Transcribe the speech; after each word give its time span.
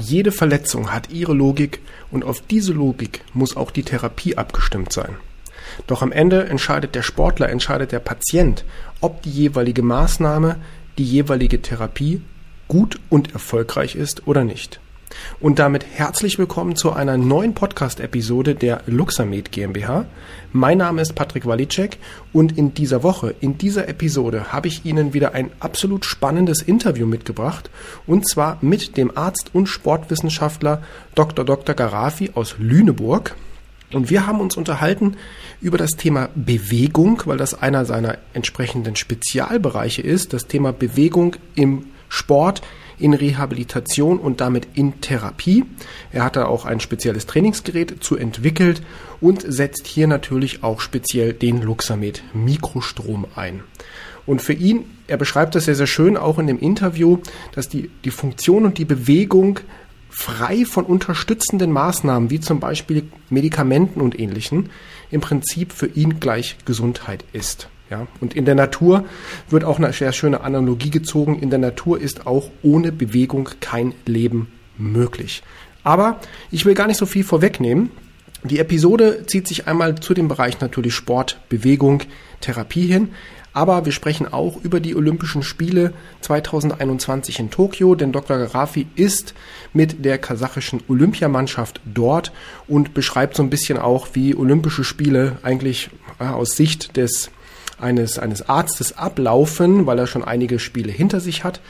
Jede 0.00 0.32
Verletzung 0.32 0.92
hat 0.92 1.10
ihre 1.10 1.34
Logik 1.34 1.80
und 2.10 2.24
auf 2.24 2.40
diese 2.40 2.72
Logik 2.72 3.22
muss 3.32 3.56
auch 3.56 3.70
die 3.70 3.84
Therapie 3.84 4.36
abgestimmt 4.36 4.92
sein. 4.92 5.16
Doch 5.86 6.02
am 6.02 6.10
Ende 6.10 6.46
entscheidet 6.46 6.96
der 6.96 7.02
Sportler, 7.02 7.48
entscheidet 7.48 7.92
der 7.92 8.00
Patient, 8.00 8.64
ob 9.00 9.22
die 9.22 9.30
jeweilige 9.30 9.82
Maßnahme, 9.82 10.56
die 10.98 11.04
jeweilige 11.04 11.62
Therapie 11.62 12.22
gut 12.66 12.98
und 13.08 13.34
erfolgreich 13.34 13.94
ist 13.94 14.26
oder 14.26 14.42
nicht. 14.42 14.80
Und 15.40 15.58
damit 15.58 15.84
herzlich 15.92 16.38
willkommen 16.38 16.76
zu 16.76 16.92
einer 16.92 17.16
neuen 17.16 17.54
Podcast-Episode 17.54 18.54
der 18.54 18.82
Luxamed 18.86 19.52
GmbH. 19.52 20.06
Mein 20.52 20.78
Name 20.78 21.02
ist 21.02 21.14
Patrick 21.14 21.46
Walicek 21.46 21.98
und 22.32 22.56
in 22.56 22.74
dieser 22.74 23.02
Woche, 23.02 23.34
in 23.40 23.58
dieser 23.58 23.88
Episode 23.88 24.52
habe 24.52 24.68
ich 24.68 24.84
Ihnen 24.84 25.12
wieder 25.12 25.34
ein 25.34 25.50
absolut 25.60 26.04
spannendes 26.04 26.62
Interview 26.62 27.06
mitgebracht 27.06 27.70
und 28.06 28.28
zwar 28.28 28.58
mit 28.60 28.96
dem 28.96 29.16
Arzt 29.16 29.50
und 29.52 29.66
Sportwissenschaftler 29.66 30.82
Dr. 31.14 31.44
Dr. 31.44 31.74
Garafi 31.74 32.30
aus 32.34 32.56
Lüneburg. 32.58 33.34
Und 33.92 34.10
wir 34.10 34.26
haben 34.26 34.40
uns 34.40 34.56
unterhalten 34.56 35.16
über 35.60 35.78
das 35.78 35.92
Thema 35.92 36.28
Bewegung, 36.34 37.22
weil 37.26 37.36
das 37.36 37.54
einer 37.54 37.84
seiner 37.84 38.18
entsprechenden 38.32 38.96
Spezialbereiche 38.96 40.02
ist. 40.02 40.32
Das 40.32 40.46
Thema 40.46 40.72
Bewegung 40.72 41.36
im 41.54 41.86
Sport, 42.08 42.62
in 42.98 43.14
Rehabilitation 43.14 44.18
und 44.18 44.40
damit 44.40 44.68
in 44.74 45.00
Therapie. 45.00 45.64
Er 46.12 46.24
hat 46.24 46.36
da 46.36 46.46
auch 46.46 46.64
ein 46.64 46.80
spezielles 46.80 47.26
Trainingsgerät 47.26 48.02
zu 48.02 48.16
entwickelt 48.16 48.82
und 49.20 49.44
setzt 49.46 49.86
hier 49.86 50.06
natürlich 50.06 50.62
auch 50.62 50.80
speziell 50.80 51.32
den 51.32 51.62
Luxamed 51.62 52.22
Mikrostrom 52.34 53.26
ein. 53.34 53.62
Und 54.26 54.40
für 54.40 54.54
ihn, 54.54 54.84
er 55.06 55.16
beschreibt 55.16 55.54
das 55.54 55.66
sehr, 55.66 55.74
sehr 55.74 55.86
schön 55.86 56.16
auch 56.16 56.38
in 56.38 56.46
dem 56.46 56.58
Interview, 56.58 57.18
dass 57.52 57.68
die, 57.68 57.90
die 58.04 58.10
Funktion 58.10 58.64
und 58.64 58.78
die 58.78 58.86
Bewegung 58.86 59.60
frei 60.08 60.64
von 60.64 60.84
unterstützenden 60.84 61.72
Maßnahmen 61.72 62.30
wie 62.30 62.40
zum 62.40 62.60
Beispiel 62.60 63.08
Medikamenten 63.30 64.00
und 64.00 64.18
ähnlichen 64.18 64.70
im 65.10 65.20
Prinzip 65.20 65.72
für 65.72 65.86
ihn 65.86 66.20
gleich 66.20 66.56
Gesundheit 66.64 67.24
ist. 67.32 67.68
Ja, 67.90 68.06
und 68.20 68.34
in 68.34 68.44
der 68.44 68.54
Natur 68.54 69.04
wird 69.50 69.64
auch 69.64 69.78
eine 69.78 69.92
sehr 69.92 70.12
schöne 70.12 70.40
Analogie 70.40 70.90
gezogen. 70.90 71.38
In 71.38 71.50
der 71.50 71.58
Natur 71.58 72.00
ist 72.00 72.26
auch 72.26 72.50
ohne 72.62 72.92
Bewegung 72.92 73.50
kein 73.60 73.94
Leben 74.06 74.48
möglich. 74.78 75.42
Aber 75.82 76.18
ich 76.50 76.64
will 76.64 76.74
gar 76.74 76.86
nicht 76.86 76.96
so 76.96 77.06
viel 77.06 77.24
vorwegnehmen. 77.24 77.90
Die 78.42 78.58
Episode 78.58 79.24
zieht 79.26 79.46
sich 79.46 79.66
einmal 79.66 79.94
zu 79.96 80.14
dem 80.14 80.28
Bereich 80.28 80.60
natürlich 80.60 80.94
Sport, 80.94 81.40
Bewegung, 81.48 82.02
Therapie 82.40 82.86
hin. 82.86 83.10
Aber 83.54 83.84
wir 83.84 83.92
sprechen 83.92 84.30
auch 84.30 84.56
über 84.62 84.80
die 84.80 84.96
Olympischen 84.96 85.44
Spiele 85.44 85.92
2021 86.22 87.38
in 87.38 87.50
Tokio, 87.50 87.94
denn 87.94 88.10
Dr. 88.10 88.36
Garafi 88.36 88.88
ist 88.96 89.32
mit 89.72 90.04
der 90.04 90.18
kasachischen 90.18 90.82
Olympiamannschaft 90.88 91.80
dort 91.84 92.32
und 92.66 92.94
beschreibt 92.94 93.36
so 93.36 93.44
ein 93.44 93.50
bisschen 93.50 93.78
auch, 93.78 94.08
wie 94.14 94.34
Olympische 94.34 94.82
Spiele 94.82 95.38
eigentlich 95.42 95.90
aus 96.18 96.56
Sicht 96.56 96.96
des 96.96 97.30
eines, 97.80 98.18
eines 98.18 98.48
Arztes 98.48 98.96
ablaufen, 98.96 99.86
weil 99.86 99.98
er 99.98 100.06
schon 100.06 100.24
einige 100.24 100.58
Spiele 100.58 100.92
hinter 100.92 101.20
sich 101.20 101.44
hat 101.44 101.60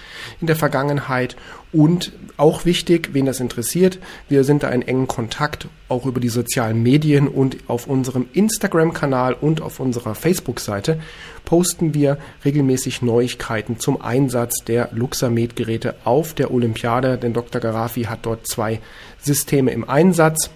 in 0.40 0.46
der 0.46 0.56
Vergangenheit. 0.56 1.36
Und 1.72 2.12
auch 2.36 2.64
wichtig, 2.64 3.10
wen 3.12 3.26
das 3.26 3.40
interessiert, 3.40 3.98
wir 4.28 4.44
sind 4.44 4.62
da 4.62 4.68
in 4.68 4.82
engen 4.82 5.08
Kontakt, 5.08 5.68
auch 5.88 6.06
über 6.06 6.20
die 6.20 6.28
sozialen 6.28 6.82
Medien 6.82 7.28
und 7.28 7.56
auf 7.68 7.86
unserem 7.86 8.26
Instagram-Kanal 8.32 9.34
und 9.34 9.60
auf 9.60 9.80
unserer 9.80 10.14
Facebook-Seite 10.14 11.00
posten 11.44 11.94
wir 11.94 12.18
regelmäßig 12.44 13.02
Neuigkeiten 13.02 13.78
zum 13.78 14.00
Einsatz 14.00 14.64
der 14.64 14.88
Luxamed-Geräte 14.92 15.96
auf 16.04 16.34
der 16.34 16.52
Olympiade, 16.52 17.18
denn 17.18 17.32
Dr. 17.34 17.60
Garafi 17.60 18.04
hat 18.04 18.20
dort 18.22 18.46
zwei 18.46 18.80
Systeme 19.20 19.72
im 19.72 19.88
Einsatz 19.88 20.50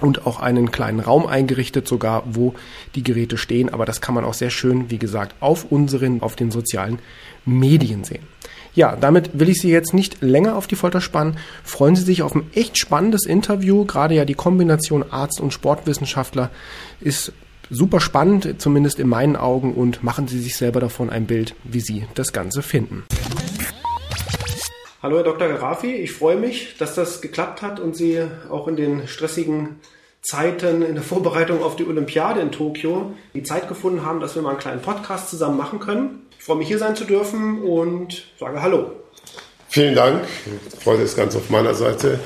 und 0.00 0.26
auch 0.26 0.40
einen 0.40 0.70
kleinen 0.70 1.00
Raum 1.00 1.26
eingerichtet, 1.26 1.88
sogar 1.88 2.22
wo 2.26 2.54
die 2.94 3.02
Geräte 3.02 3.38
stehen. 3.38 3.72
Aber 3.72 3.86
das 3.86 4.00
kann 4.00 4.14
man 4.14 4.24
auch 4.24 4.34
sehr 4.34 4.50
schön, 4.50 4.90
wie 4.90 4.98
gesagt, 4.98 5.34
auf 5.40 5.66
unseren, 5.70 6.22
auf 6.22 6.36
den 6.36 6.50
sozialen 6.50 6.98
Medien 7.44 8.04
sehen. 8.04 8.22
Ja, 8.74 8.94
damit 8.94 9.30
will 9.38 9.48
ich 9.48 9.60
Sie 9.62 9.70
jetzt 9.70 9.94
nicht 9.94 10.20
länger 10.20 10.56
auf 10.56 10.66
die 10.66 10.76
Folter 10.76 11.00
spannen. 11.00 11.38
Freuen 11.64 11.96
Sie 11.96 12.02
sich 12.02 12.22
auf 12.22 12.34
ein 12.34 12.50
echt 12.54 12.78
spannendes 12.78 13.24
Interview. 13.24 13.86
Gerade 13.86 14.14
ja 14.14 14.26
die 14.26 14.34
Kombination 14.34 15.02
Arzt 15.10 15.40
und 15.40 15.54
Sportwissenschaftler 15.54 16.50
ist 17.00 17.32
super 17.70 18.00
spannend, 18.00 18.56
zumindest 18.58 18.98
in 18.98 19.08
meinen 19.08 19.34
Augen, 19.34 19.74
und 19.74 20.04
machen 20.04 20.28
Sie 20.28 20.38
sich 20.38 20.56
selber 20.56 20.80
davon 20.80 21.08
ein 21.08 21.26
Bild, 21.26 21.54
wie 21.64 21.80
Sie 21.80 22.04
das 22.14 22.34
Ganze 22.34 22.62
finden. 22.62 23.04
Hallo 25.06 25.18
Herr 25.18 25.22
Dr. 25.22 25.46
Garafi, 25.46 25.94
ich 25.94 26.10
freue 26.10 26.34
mich, 26.34 26.78
dass 26.78 26.96
das 26.96 27.20
geklappt 27.20 27.62
hat 27.62 27.78
und 27.78 27.94
Sie 27.94 28.20
auch 28.50 28.66
in 28.66 28.74
den 28.74 29.06
stressigen 29.06 29.78
Zeiten 30.20 30.82
in 30.82 30.94
der 30.96 31.04
Vorbereitung 31.04 31.62
auf 31.62 31.76
die 31.76 31.86
Olympiade 31.86 32.40
in 32.40 32.50
Tokio 32.50 33.14
die 33.32 33.44
Zeit 33.44 33.68
gefunden 33.68 34.04
haben, 34.04 34.18
dass 34.18 34.34
wir 34.34 34.42
mal 34.42 34.50
einen 34.50 34.58
kleinen 34.58 34.82
Podcast 34.82 35.30
zusammen 35.30 35.56
machen 35.56 35.78
können. 35.78 36.26
Ich 36.36 36.44
freue 36.44 36.56
mich 36.56 36.66
hier 36.66 36.80
sein 36.80 36.96
zu 36.96 37.04
dürfen 37.04 37.62
und 37.62 38.24
sage 38.40 38.60
Hallo. 38.60 38.94
Vielen 39.68 39.94
Dank, 39.94 40.24
Freude 40.80 41.04
ist 41.04 41.16
ganz 41.16 41.36
auf 41.36 41.50
meiner 41.50 41.74
Seite 41.74 42.18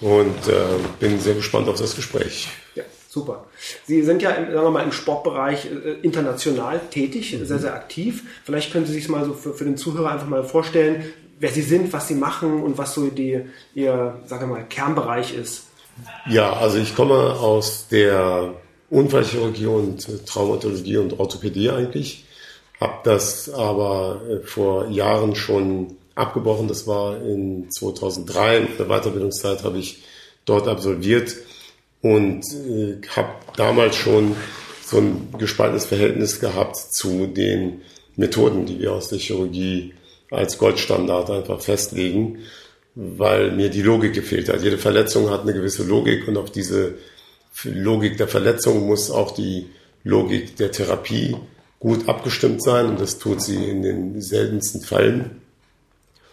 und 0.00 0.48
äh, 0.48 0.52
bin 1.00 1.20
sehr 1.20 1.34
gespannt 1.34 1.68
auf 1.68 1.78
das 1.78 1.94
Gespräch. 1.94 2.48
Ja, 2.74 2.84
super. 3.06 3.44
Sie 3.84 4.00
sind 4.00 4.22
ja 4.22 4.30
sagen 4.30 4.50
wir 4.50 4.70
mal, 4.70 4.82
im 4.82 4.92
Sportbereich 4.92 5.66
äh, 5.66 6.00
international 6.00 6.80
tätig, 6.90 7.38
mhm. 7.38 7.44
sehr, 7.44 7.58
sehr 7.58 7.74
aktiv. 7.74 8.22
Vielleicht 8.44 8.72
können 8.72 8.86
Sie 8.86 8.94
sich 8.94 9.10
mal 9.10 9.26
so 9.26 9.34
für, 9.34 9.52
für 9.52 9.64
den 9.64 9.76
Zuhörer 9.76 10.12
einfach 10.12 10.26
mal 10.26 10.42
vorstellen, 10.42 11.04
wer 11.38 11.50
sie 11.50 11.62
sind, 11.62 11.92
was 11.92 12.08
sie 12.08 12.14
machen 12.14 12.62
und 12.62 12.78
was 12.78 12.94
so 12.94 13.08
die, 13.08 13.40
ihr, 13.74 14.20
sage 14.26 14.46
mal, 14.46 14.64
Kernbereich 14.64 15.34
ist. 15.34 15.66
Ja, 16.28 16.52
also 16.52 16.78
ich 16.78 16.96
komme 16.96 17.14
aus 17.14 17.88
der 17.88 18.54
Unfallchirurgie 18.90 19.66
und 19.66 20.26
Traumatologie 20.26 20.96
und 20.98 21.18
Orthopädie 21.18 21.70
eigentlich. 21.70 22.24
Habe 22.80 22.98
das 23.04 23.48
aber 23.50 24.20
äh, 24.28 24.46
vor 24.46 24.88
Jahren 24.88 25.34
schon 25.36 25.96
abgebrochen. 26.14 26.68
Das 26.68 26.86
war 26.86 27.16
in 27.16 27.70
2003. 27.70 28.58
In 28.58 28.68
der 28.78 28.86
Weiterbildungszeit 28.86 29.62
habe 29.64 29.78
ich 29.78 30.02
dort 30.44 30.68
absolviert 30.68 31.34
und 32.02 32.44
äh, 32.52 33.00
habe 33.16 33.30
damals 33.56 33.96
schon 33.96 34.36
so 34.84 34.98
ein 34.98 35.28
gespaltenes 35.38 35.86
Verhältnis 35.86 36.40
gehabt 36.40 36.76
zu 36.76 37.26
den 37.26 37.80
Methoden, 38.16 38.66
die 38.66 38.78
wir 38.78 38.92
aus 38.92 39.08
der 39.08 39.18
Chirurgie 39.18 39.94
als 40.30 40.58
Goldstandard 40.58 41.30
einfach 41.30 41.60
festlegen, 41.60 42.40
weil 42.94 43.50
mir 43.52 43.70
die 43.70 43.82
Logik 43.82 44.14
gefehlt 44.14 44.48
hat. 44.48 44.62
Jede 44.62 44.78
Verletzung 44.78 45.30
hat 45.30 45.42
eine 45.42 45.54
gewisse 45.54 45.84
Logik 45.84 46.28
und 46.28 46.36
auf 46.36 46.50
diese 46.50 46.94
Logik 47.64 48.16
der 48.16 48.28
Verletzung 48.28 48.86
muss 48.86 49.10
auch 49.10 49.32
die 49.32 49.70
Logik 50.02 50.56
der 50.56 50.70
Therapie 50.70 51.36
gut 51.78 52.08
abgestimmt 52.08 52.62
sein 52.62 52.86
und 52.86 53.00
das 53.00 53.18
tut 53.18 53.42
sie 53.42 53.56
in 53.56 53.82
den 53.82 54.20
seltensten 54.20 54.80
Fällen. 54.80 55.42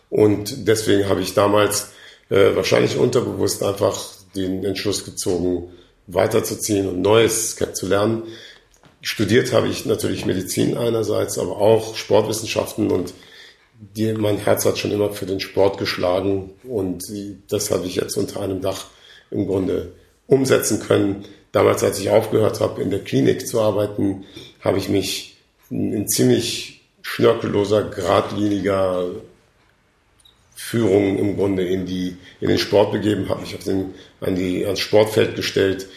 Und 0.09 0.67
deswegen 0.67 1.07
habe 1.07 1.21
ich 1.21 1.33
damals 1.33 1.91
äh, 2.29 2.55
wahrscheinlich 2.55 2.97
unterbewusst 2.97 3.63
einfach 3.63 3.97
den 4.35 4.63
Entschluss 4.63 5.05
gezogen, 5.05 5.71
weiterzuziehen 6.07 6.87
und 6.87 7.01
Neues 7.01 7.55
zu 7.73 7.87
lernen. 7.87 8.23
Studiert 9.01 9.51
habe 9.53 9.67
ich 9.67 9.85
natürlich 9.85 10.25
Medizin 10.25 10.77
einerseits, 10.77 11.37
aber 11.37 11.57
auch 11.57 11.95
Sportwissenschaften 11.95 12.91
und 12.91 13.13
die, 13.81 14.13
mein 14.13 14.37
Herz 14.37 14.65
hat 14.65 14.77
schon 14.77 14.91
immer 14.91 15.11
für 15.11 15.25
den 15.25 15.39
Sport 15.39 15.79
geschlagen 15.79 16.51
und 16.63 17.03
das 17.49 17.71
habe 17.71 17.87
ich 17.87 17.95
jetzt 17.95 18.15
unter 18.15 18.41
einem 18.41 18.61
Dach 18.61 18.85
im 19.31 19.47
Grunde 19.47 19.93
umsetzen 20.27 20.79
können. 20.79 21.25
Damals, 21.51 21.83
als 21.83 21.99
ich 21.99 22.09
aufgehört 22.09 22.61
habe, 22.61 22.81
in 22.81 22.91
der 22.91 23.03
Klinik 23.03 23.47
zu 23.47 23.59
arbeiten, 23.59 24.25
habe 24.61 24.77
ich 24.77 24.87
mich 24.87 25.35
in 25.69 26.07
ziemlich 26.07 26.81
schnörkelloser, 27.01 27.83
geradliniger 27.83 29.07
Führung 30.53 31.17
im 31.17 31.35
Grunde 31.35 31.65
in, 31.67 31.85
die, 31.85 32.17
in 32.39 32.49
den 32.49 32.59
Sport 32.59 32.91
begeben, 32.91 33.29
habe 33.29 33.41
mich 33.41 33.55
auf 33.55 33.63
den, 33.63 33.95
an 34.19 34.35
die, 34.35 34.63
ans 34.65 34.79
Sportfeld 34.79 35.35
gestellt, 35.35 35.87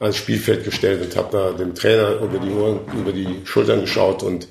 ans 0.00 0.16
Spielfeld 0.16 0.64
gestellt 0.64 1.02
und 1.02 1.14
habe 1.14 1.28
da 1.30 1.52
dem 1.52 1.74
Trainer 1.74 2.20
über 2.22 2.38
die, 2.38 2.50
Ohren, 2.50 2.80
über 2.98 3.12
die 3.12 3.42
Schultern 3.44 3.82
geschaut 3.82 4.22
und 4.22 4.48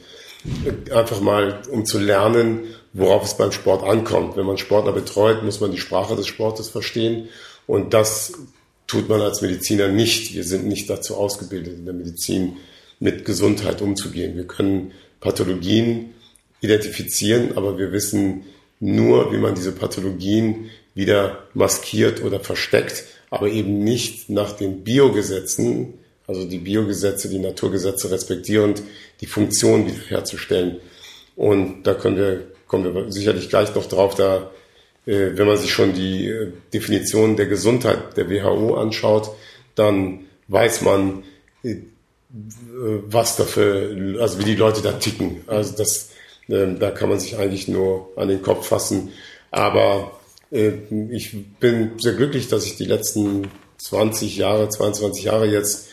einfach 0.93 1.21
mal, 1.21 1.61
um 1.71 1.85
zu 1.85 1.99
lernen, 1.99 2.65
worauf 2.93 3.23
es 3.23 3.37
beim 3.37 3.51
Sport 3.51 3.83
ankommt. 3.83 4.37
Wenn 4.37 4.45
man 4.45 4.57
Sportler 4.57 4.93
betreut, 4.93 5.43
muss 5.43 5.59
man 5.59 5.71
die 5.71 5.79
Sprache 5.79 6.15
des 6.15 6.27
Sportes 6.27 6.69
verstehen. 6.69 7.29
Und 7.65 7.93
das 7.93 8.33
tut 8.87 9.09
man 9.09 9.21
als 9.21 9.41
Mediziner 9.41 9.87
nicht. 9.89 10.33
Wir 10.33 10.43
sind 10.43 10.65
nicht 10.65 10.89
dazu 10.89 11.15
ausgebildet, 11.15 11.75
in 11.75 11.85
der 11.85 11.93
Medizin 11.93 12.57
mit 12.99 13.25
Gesundheit 13.25 13.81
umzugehen. 13.81 14.35
Wir 14.35 14.47
können 14.47 14.93
Pathologien 15.19 16.13
identifizieren, 16.61 17.55
aber 17.55 17.77
wir 17.77 17.91
wissen 17.91 18.43
nur, 18.79 19.31
wie 19.33 19.37
man 19.37 19.55
diese 19.55 19.71
Pathologien 19.71 20.69
wieder 20.95 21.43
maskiert 21.53 22.23
oder 22.23 22.39
versteckt, 22.39 23.03
aber 23.29 23.49
eben 23.49 23.83
nicht 23.83 24.29
nach 24.29 24.53
den 24.53 24.83
Biogesetzen, 24.83 25.95
also 26.27 26.45
die 26.45 26.59
Biogesetze, 26.59 27.29
die 27.29 27.39
Naturgesetze 27.39 28.11
respektierend, 28.11 28.83
die 29.21 29.25
Funktion 29.25 29.87
wiederherzustellen. 29.87 30.77
Und 31.35 31.83
da 31.83 31.93
können 31.93 32.17
wir, 32.17 32.47
kommen 32.67 32.93
wir 32.93 33.11
sicherlich 33.11 33.49
gleich 33.49 33.73
noch 33.73 33.87
drauf, 33.87 34.15
da 34.15 34.51
äh, 35.07 35.37
wenn 35.37 35.47
man 35.47 35.57
sich 35.57 35.71
schon 35.71 35.93
die 35.93 36.27
äh, 36.27 36.51
Definition 36.73 37.37
der 37.37 37.47
Gesundheit 37.47 38.17
der 38.17 38.29
WHO 38.29 38.75
anschaut, 38.75 39.31
dann 39.73 40.25
weiß 40.49 40.81
man, 40.81 41.23
äh, 41.63 41.77
was 42.29 43.37
dafür, 43.37 44.21
also 44.21 44.39
wie 44.39 44.43
die 44.43 44.55
Leute 44.55 44.81
da 44.81 44.91
ticken. 44.91 45.41
Also 45.47 45.75
das, 45.77 46.09
da 46.47 46.91
kann 46.91 47.09
man 47.09 47.19
sich 47.19 47.37
eigentlich 47.37 47.69
nur 47.69 48.09
an 48.17 48.27
den 48.27 48.41
Kopf 48.41 48.67
fassen. 48.67 49.11
Aber 49.49 50.19
ich 50.51 51.35
bin 51.59 51.91
sehr 51.97 52.13
glücklich, 52.13 52.49
dass 52.49 52.65
ich 52.65 52.75
die 52.75 52.85
letzten 52.85 53.47
20 53.77 54.37
Jahre, 54.37 54.67
22 54.67 55.23
Jahre 55.23 55.47
jetzt 55.47 55.87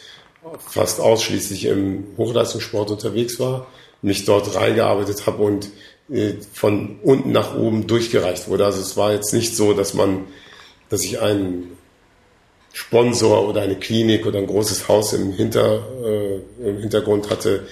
fast 0.59 1.01
ausschließlich 1.01 1.67
im 1.67 2.05
Hochleistungssport 2.17 2.91
unterwegs 2.91 3.39
war, 3.41 3.67
mich 4.03 4.25
dort 4.25 4.55
reingearbeitet 4.55 5.27
habe 5.27 5.43
und 5.43 5.71
äh, 6.11 6.35
von 6.53 6.99
unten 7.03 7.33
nach 7.33 7.57
oben 7.57 7.87
durchgereicht 7.87 8.49
wurde. 8.49 8.67
Also 8.67 8.81
es 8.81 8.97
war 8.97 9.13
jetzt 9.13 9.33
nicht 9.33 9.57
so, 9.57 9.73
dass 9.73 9.95
man, 9.95 10.27
dass 10.91 11.03
ich 11.03 11.21
einen 11.21 11.77
Sponsor 12.73 13.49
oder 13.49 13.63
eine 13.63 13.77
Klinik 13.77 14.27
oder 14.27 14.39
ein 14.39 14.47
großes 14.47 14.89
Haus 14.89 15.13
im, 15.13 15.33
Hinter, 15.33 15.83
äh, 16.05 16.69
im 16.69 16.79
Hintergrund 16.81 17.31
hatte, 17.31 17.67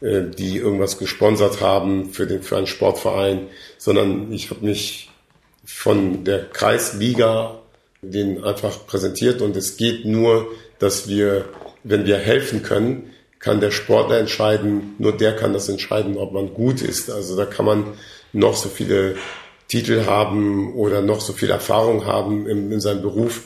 äh, 0.00 0.22
die 0.22 0.56
irgendwas 0.56 0.98
gesponsert 0.98 1.60
haben 1.60 2.12
für, 2.12 2.26
den, 2.26 2.42
für 2.42 2.56
einen 2.56 2.66
Sportverein, 2.66 3.48
sondern 3.78 4.32
ich 4.32 4.50
habe 4.50 4.64
mich 4.64 5.10
von 5.64 6.24
der 6.24 6.44
Kreisliga 6.44 7.58
den 8.00 8.44
einfach 8.44 8.86
präsentiert 8.86 9.40
und 9.40 9.56
es 9.56 9.76
geht 9.76 10.04
nur, 10.04 10.48
dass 10.78 11.08
wir, 11.08 11.46
wenn 11.84 12.06
wir 12.06 12.16
helfen 12.16 12.62
können, 12.62 13.10
kann 13.38 13.60
der 13.60 13.70
Sportler 13.70 14.18
entscheiden, 14.18 14.94
nur 14.98 15.16
der 15.16 15.36
kann 15.36 15.52
das 15.52 15.68
entscheiden, 15.68 16.16
ob 16.16 16.32
man 16.32 16.54
gut 16.54 16.80
ist. 16.80 17.10
Also 17.10 17.36
da 17.36 17.44
kann 17.44 17.66
man 17.66 17.84
noch 18.32 18.56
so 18.56 18.68
viele 18.70 19.16
Titel 19.68 20.06
haben 20.06 20.74
oder 20.74 21.02
noch 21.02 21.20
so 21.20 21.34
viel 21.34 21.50
Erfahrung 21.50 22.06
haben 22.06 22.46
in, 22.46 22.72
in 22.72 22.80
seinem 22.80 23.02
Beruf. 23.02 23.42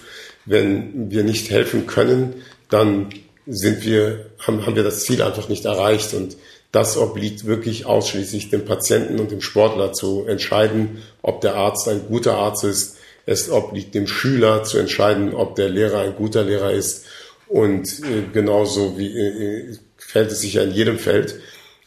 Wenn 0.47 1.11
wir 1.11 1.25
nicht 1.25 1.51
helfen 1.51 1.87
können, 1.87 2.43
dann 2.71 3.09
sind 3.47 3.85
wir, 3.85 4.27
haben, 4.39 4.67
haben 4.67 4.77
wir 4.77 4.85
das 4.85 5.01
Ziel 5.01 5.21
einfach 5.21 5.49
nicht 5.49 5.65
erreicht. 5.65 6.15
Und 6.15 6.37
das 6.71 6.97
obliegt 6.97 7.47
wirklich 7.47 7.87
ausschließlich 7.87 8.51
dem 8.51 8.65
Patienten 8.65 9.19
und 9.19 9.31
dem 9.31 9.41
Sportler 9.41 9.93
zu 9.93 10.27
entscheiden, 10.27 11.03
ob 11.23 11.41
der 11.41 11.57
Arzt 11.57 11.89
ein 11.89 12.03
guter 12.09 12.35
Arzt 12.35 12.65
ist. 12.65 12.97
Es 13.27 13.51
obliegt 13.51 13.95
dem 13.95 14.07
Schüler 14.07 14.63
zu 14.65 14.79
entscheiden, 14.79 15.35
ob 15.35 15.57
der 15.57 15.69
Lehrer 15.69 16.01
ein 16.01 16.15
guter 16.15 16.45
Lehrer 16.45 16.73
ist. 16.73 17.05
Und 17.49 17.89
äh, 18.01 18.23
genauso 18.33 18.99
wie 18.99 19.17
äh, 19.17 19.77
fällt 19.97 20.31
es 20.31 20.41
sich 20.41 20.55
ja 20.55 20.63
in 20.63 20.73
jedem 20.73 20.99
Feld. 20.99 21.41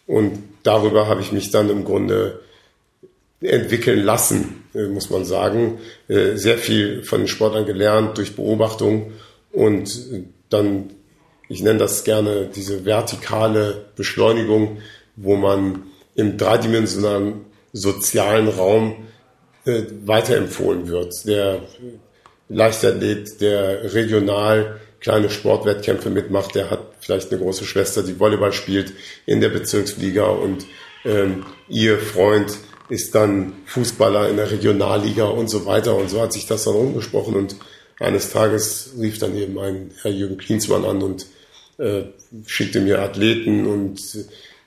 Und 0.08 0.44
darüber 0.64 1.08
habe 1.08 1.22
ich 1.22 1.32
mich 1.32 1.52
dann 1.52 1.70
im 1.70 1.86
Grunde 1.86 2.42
entwickeln 3.42 4.04
lassen, 4.04 4.64
äh, 4.74 4.88
muss 4.88 5.10
man 5.10 5.26
sagen. 5.26 5.80
Äh, 6.08 6.36
sehr 6.36 6.58
viel 6.58 7.04
von 7.04 7.22
den 7.22 7.28
Sportlern 7.28 7.66
gelernt 7.66 8.18
durch 8.18 8.36
Beobachtung 8.36 9.14
und 9.52 9.90
dann, 10.50 10.92
ich 11.50 11.62
nenne 11.62 11.80
das 11.80 12.04
gerne 12.04 12.50
diese 12.54 12.86
vertikale 12.86 13.86
Beschleunigung, 13.96 14.80
wo 15.16 15.36
man 15.36 15.84
im 16.16 16.38
dreidimensionalen 16.38 17.46
sozialen 17.74 18.48
Raum 18.48 19.08
äh, 19.66 19.84
weiterempfohlen 20.06 20.88
wird. 20.88 21.14
Der 21.26 21.62
Leichtathlet, 22.50 23.40
der 23.42 23.94
regional 23.94 24.80
kleine 25.02 25.30
Sportwettkämpfe 25.30 26.10
mitmacht, 26.10 26.56
der 26.56 26.70
hat 26.70 26.94
vielleicht 27.00 27.32
eine 27.32 27.42
große 27.42 27.66
Schwester, 27.66 28.04
die 28.04 28.20
Volleyball 28.20 28.54
spielt 28.54 28.94
in 29.26 29.42
der 29.42 29.50
Bezirksliga 29.50 30.26
und 30.26 30.66
ähm, 31.04 31.46
ihr 31.68 31.98
Freund 31.98 32.58
ist 32.92 33.16
dann 33.16 33.54
Fußballer 33.68 34.30
in 34.30 34.36
der 34.36 34.52
Regionalliga 34.52 35.24
und 35.24 35.50
so 35.50 35.66
weiter. 35.66 35.96
Und 35.96 36.10
so 36.10 36.22
hat 36.22 36.34
sich 36.34 36.46
das 36.46 36.66
dann 36.66 36.74
rumgesprochen. 36.74 37.36
Und 37.36 37.56
eines 38.00 38.32
Tages 38.32 38.92
rief 39.00 39.18
dann 39.18 39.36
eben 39.38 39.58
ein 39.60 39.92
Herr 40.02 40.12
Jürgen 40.12 40.38
Klinsmann 40.38 40.84
an 40.84 41.02
und 41.02 41.26
äh, 41.78 42.04
schickte 42.46 42.82
mir 42.82 43.00
Athleten 43.00 43.66
und 43.66 44.02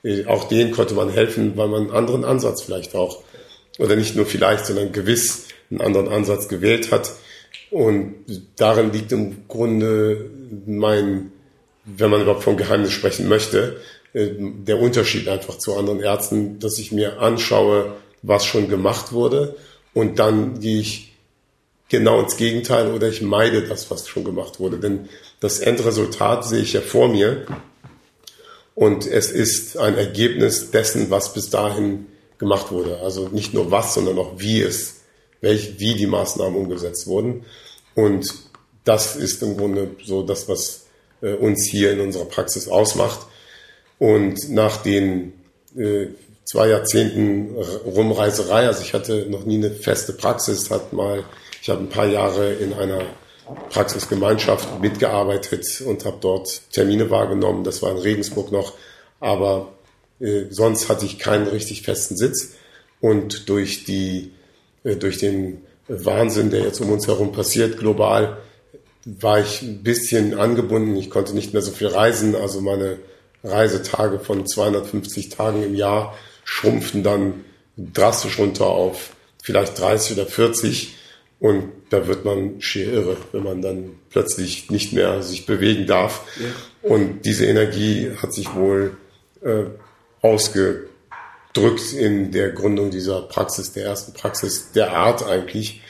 äh, 0.02 0.24
auch 0.24 0.48
denen 0.48 0.70
konnte 0.70 0.94
man 0.94 1.10
helfen, 1.10 1.56
weil 1.56 1.68
man 1.68 1.82
einen 1.82 1.90
anderen 1.90 2.24
Ansatz 2.24 2.62
vielleicht 2.62 2.94
auch, 2.94 3.22
oder 3.78 3.94
nicht 3.94 4.16
nur 4.16 4.24
vielleicht, 4.24 4.64
sondern 4.66 4.92
gewiss 4.92 5.48
einen 5.70 5.82
anderen 5.82 6.08
Ansatz 6.08 6.48
gewählt 6.48 6.92
hat. 6.92 7.12
Und 7.74 8.14
darin 8.54 8.92
liegt 8.92 9.10
im 9.10 9.48
Grunde 9.48 10.30
mein, 10.64 11.32
wenn 11.84 12.08
man 12.08 12.22
überhaupt 12.22 12.44
vom 12.44 12.56
Geheimnis 12.56 12.92
sprechen 12.92 13.26
möchte, 13.26 13.80
äh, 14.12 14.28
der 14.38 14.78
Unterschied 14.78 15.26
einfach 15.26 15.58
zu 15.58 15.74
anderen 15.74 15.98
Ärzten, 15.98 16.60
dass 16.60 16.78
ich 16.78 16.92
mir 16.92 17.20
anschaue, 17.20 17.96
was 18.22 18.44
schon 18.44 18.68
gemacht 18.68 19.12
wurde 19.12 19.56
und 19.92 20.20
dann 20.20 20.60
gehe 20.60 20.78
ich 20.78 21.16
genau 21.88 22.20
ins 22.20 22.36
Gegenteil 22.36 22.92
oder 22.92 23.08
ich 23.08 23.22
meide 23.22 23.62
das, 23.62 23.90
was 23.90 24.06
schon 24.06 24.22
gemacht 24.22 24.60
wurde. 24.60 24.78
Denn 24.78 25.08
das 25.40 25.58
Endresultat 25.58 26.44
sehe 26.44 26.62
ich 26.62 26.74
ja 26.74 26.80
vor 26.80 27.08
mir 27.08 27.44
und 28.76 29.04
es 29.04 29.32
ist 29.32 29.78
ein 29.78 29.98
Ergebnis 29.98 30.70
dessen, 30.70 31.10
was 31.10 31.34
bis 31.34 31.50
dahin 31.50 32.06
gemacht 32.38 32.70
wurde. 32.70 33.00
Also 33.00 33.30
nicht 33.30 33.52
nur 33.52 33.72
was, 33.72 33.94
sondern 33.94 34.16
auch 34.20 34.34
wie 34.36 34.62
es, 34.62 35.00
welch, 35.44 35.78
wie 35.78 35.94
die 35.94 36.06
Maßnahmen 36.06 36.58
umgesetzt 36.58 37.06
wurden. 37.06 37.44
Und 37.94 38.26
das 38.84 39.14
ist 39.14 39.42
im 39.42 39.56
Grunde 39.56 39.90
so 40.04 40.22
das, 40.22 40.48
was 40.48 40.86
äh, 41.22 41.34
uns 41.34 41.66
hier 41.66 41.92
in 41.92 42.00
unserer 42.00 42.24
Praxis 42.24 42.68
ausmacht. 42.68 43.20
Und 43.98 44.50
nach 44.50 44.78
den 44.78 45.32
äh, 45.76 46.08
zwei 46.44 46.68
Jahrzehnten 46.68 47.54
Rumreiserei, 47.86 48.66
also 48.66 48.82
ich 48.82 48.92
hatte 48.92 49.26
noch 49.30 49.44
nie 49.44 49.56
eine 49.56 49.70
feste 49.70 50.12
Praxis, 50.12 50.70
hat 50.70 50.92
mal, 50.92 51.24
ich 51.62 51.70
habe 51.70 51.80
ein 51.80 51.88
paar 51.88 52.06
Jahre 52.06 52.52
in 52.52 52.74
einer 52.74 53.02
Praxisgemeinschaft 53.70 54.80
mitgearbeitet 54.80 55.82
und 55.86 56.04
habe 56.04 56.18
dort 56.20 56.62
Termine 56.72 57.10
wahrgenommen. 57.10 57.64
Das 57.64 57.82
war 57.82 57.90
in 57.90 57.98
Regensburg 57.98 58.52
noch, 58.52 58.74
aber 59.20 59.72
äh, 60.20 60.44
sonst 60.50 60.88
hatte 60.88 61.06
ich 61.06 61.18
keinen 61.18 61.46
richtig 61.46 61.82
festen 61.82 62.16
Sitz. 62.16 62.54
Und 63.00 63.48
durch 63.48 63.84
die, 63.84 64.32
durch 64.84 65.18
den 65.18 65.62
Wahnsinn, 65.88 66.50
der 66.50 66.62
jetzt 66.62 66.80
um 66.80 66.90
uns 66.90 67.06
herum 67.06 67.32
passiert, 67.32 67.78
global, 67.78 68.38
war 69.04 69.40
ich 69.40 69.62
ein 69.62 69.82
bisschen 69.82 70.38
angebunden. 70.38 70.96
Ich 70.96 71.10
konnte 71.10 71.34
nicht 71.34 71.52
mehr 71.52 71.62
so 71.62 71.72
viel 71.72 71.88
reisen. 71.88 72.34
Also 72.34 72.60
meine 72.60 72.98
Reisetage 73.42 74.18
von 74.18 74.46
250 74.46 75.28
Tagen 75.28 75.62
im 75.62 75.74
Jahr 75.74 76.16
schrumpfen 76.44 77.02
dann 77.02 77.44
drastisch 77.76 78.38
runter 78.38 78.66
auf 78.66 79.10
vielleicht 79.42 79.78
30 79.78 80.18
oder 80.18 80.26
40. 80.26 80.94
Und 81.40 81.72
da 81.90 82.06
wird 82.06 82.24
man 82.24 82.62
schier 82.62 82.90
irre, 82.90 83.16
wenn 83.32 83.42
man 83.42 83.60
dann 83.60 83.90
plötzlich 84.08 84.70
nicht 84.70 84.94
mehr 84.94 85.22
sich 85.22 85.44
bewegen 85.44 85.86
darf. 85.86 86.24
Ja. 86.40 86.88
Und 86.88 87.22
diese 87.26 87.44
Energie 87.44 88.12
hat 88.22 88.32
sich 88.32 88.54
wohl 88.54 88.96
äh, 89.42 89.64
ausge 90.22 90.88
drückt 91.54 91.92
in 91.92 92.32
der 92.32 92.50
Gründung 92.50 92.90
dieser 92.90 93.22
Praxis, 93.22 93.72
der 93.72 93.86
ersten 93.86 94.12
Praxis 94.12 94.72
der 94.72 94.92
Art 94.92 95.24
eigentlich. 95.24 95.80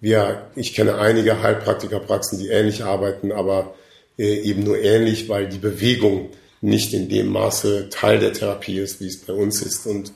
Wir, 0.00 0.50
ich 0.56 0.74
kenne 0.74 0.96
einige 0.96 1.42
Heilpraktikerpraxen, 1.42 2.38
die 2.38 2.48
ähnlich 2.48 2.82
arbeiten, 2.84 3.30
aber 3.30 3.74
äh, 4.18 4.40
eben 4.40 4.64
nur 4.64 4.78
ähnlich, 4.78 5.28
weil 5.28 5.48
die 5.48 5.58
Bewegung 5.58 6.30
nicht 6.62 6.92
in 6.94 7.08
dem 7.08 7.28
Maße 7.28 7.90
Teil 7.90 8.18
der 8.18 8.32
Therapie 8.32 8.78
ist, 8.78 9.00
wie 9.00 9.06
es 9.06 9.20
bei 9.20 9.34
uns 9.34 9.62
ist. 9.62 9.86
Und 9.86 10.12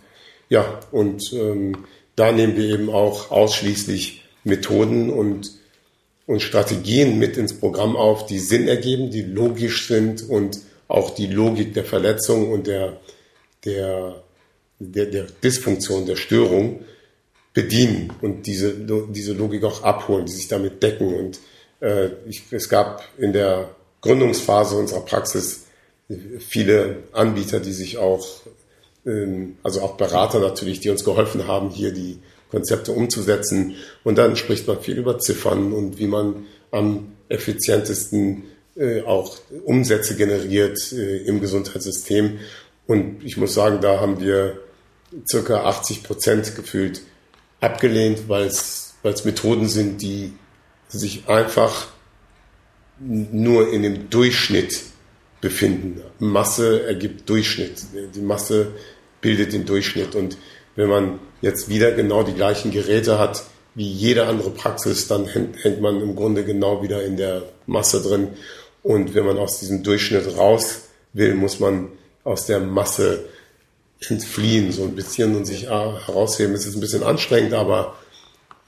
ja, 0.48 0.80
und 0.90 1.22
ähm, 1.32 1.86
da 2.16 2.32
nehmen 2.32 2.56
wir 2.56 2.68
eben 2.68 2.90
auch 2.90 3.30
ausschließlich 3.30 4.22
Methoden 4.44 5.10
und, 5.10 5.52
und 6.26 6.40
Strategien 6.40 7.18
mit 7.18 7.36
ins 7.36 7.58
Programm 7.58 7.96
auf, 7.96 8.26
die 8.26 8.38
Sinn 8.38 8.68
ergeben, 8.68 9.10
die 9.10 9.22
logisch 9.22 9.86
sind 9.86 10.28
und 10.28 10.60
auch 10.88 11.10
die 11.10 11.26
Logik 11.26 11.74
der 11.74 11.84
Verletzung 11.84 12.50
und 12.50 12.66
der, 12.66 13.00
der 13.64 14.22
der, 14.78 15.06
der 15.06 15.26
Dysfunktion, 15.42 16.06
der 16.06 16.16
Störung 16.16 16.80
bedienen 17.52 18.12
und 18.20 18.46
diese, 18.46 18.74
diese 18.74 19.32
Logik 19.32 19.64
auch 19.64 19.82
abholen, 19.82 20.26
die 20.26 20.32
sich 20.32 20.48
damit 20.48 20.82
decken. 20.82 21.14
Und 21.14 21.40
äh, 21.80 22.10
ich, 22.28 22.42
es 22.50 22.68
gab 22.68 23.04
in 23.16 23.32
der 23.32 23.70
Gründungsphase 24.00 24.76
unserer 24.76 25.00
Praxis 25.00 25.64
viele 26.38 27.04
Anbieter, 27.12 27.60
die 27.60 27.72
sich 27.72 27.98
auch, 27.98 28.26
ähm, 29.06 29.56
also 29.62 29.80
auch 29.82 29.96
Berater 29.96 30.40
natürlich, 30.40 30.80
die 30.80 30.90
uns 30.90 31.04
geholfen 31.04 31.46
haben, 31.46 31.70
hier 31.70 31.92
die 31.92 32.18
Konzepte 32.50 32.92
umzusetzen. 32.92 33.76
Und 34.02 34.18
dann 34.18 34.36
spricht 34.36 34.66
man 34.66 34.80
viel 34.80 34.98
über 34.98 35.18
Ziffern 35.18 35.72
und 35.72 35.98
wie 35.98 36.06
man 36.06 36.46
am 36.70 37.12
effizientesten 37.28 38.44
äh, 38.76 39.02
auch 39.02 39.38
Umsätze 39.64 40.16
generiert 40.16 40.92
äh, 40.92 41.18
im 41.18 41.40
Gesundheitssystem. 41.40 42.38
Und 42.86 43.24
ich 43.24 43.36
muss 43.36 43.54
sagen, 43.54 43.80
da 43.80 44.00
haben 44.00 44.20
wir 44.20 44.58
circa 45.26 45.64
80 45.64 46.02
Prozent 46.02 46.56
gefühlt 46.56 47.02
abgelehnt, 47.60 48.28
weil 48.28 48.46
es, 48.46 48.94
Methoden 49.24 49.68
sind, 49.68 50.00
die 50.00 50.32
sich 50.88 51.28
einfach 51.28 51.88
nur 52.98 53.70
in 53.72 53.82
dem 53.82 54.08
Durchschnitt 54.08 54.80
befinden. 55.40 56.00
Masse 56.18 56.86
ergibt 56.86 57.28
Durchschnitt. 57.28 57.84
Die 58.14 58.20
Masse 58.20 58.68
bildet 59.20 59.52
den 59.52 59.66
Durchschnitt. 59.66 60.14
Und 60.14 60.38
wenn 60.74 60.88
man 60.88 61.18
jetzt 61.42 61.68
wieder 61.68 61.92
genau 61.92 62.22
die 62.22 62.32
gleichen 62.32 62.70
Geräte 62.70 63.18
hat, 63.18 63.44
wie 63.74 63.86
jede 63.86 64.26
andere 64.26 64.50
Praxis, 64.50 65.08
dann 65.08 65.26
hängt 65.26 65.80
man 65.80 66.00
im 66.00 66.16
Grunde 66.16 66.44
genau 66.44 66.82
wieder 66.82 67.04
in 67.04 67.16
der 67.16 67.42
Masse 67.66 68.00
drin. 68.00 68.28
Und 68.82 69.14
wenn 69.14 69.26
man 69.26 69.38
aus 69.38 69.60
diesem 69.60 69.82
Durchschnitt 69.82 70.36
raus 70.36 70.82
will, 71.12 71.34
muss 71.34 71.60
man 71.60 71.88
aus 72.24 72.46
der 72.46 72.60
Masse 72.60 73.28
entfliehen, 74.00 74.72
so 74.72 74.82
ein 74.84 74.96
bisschen 74.96 75.36
und 75.36 75.44
sich 75.44 75.64
herausheben. 75.64 76.54
Es 76.54 76.66
ist 76.66 76.74
ein 76.74 76.80
bisschen 76.80 77.02
anstrengend, 77.02 77.54
aber 77.54 77.96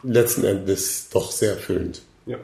letzten 0.03 0.45
Endes 0.45 1.09
doch 1.11 1.31
sehr 1.31 1.53
erfüllend. 1.53 2.03
Ja. 2.27 2.39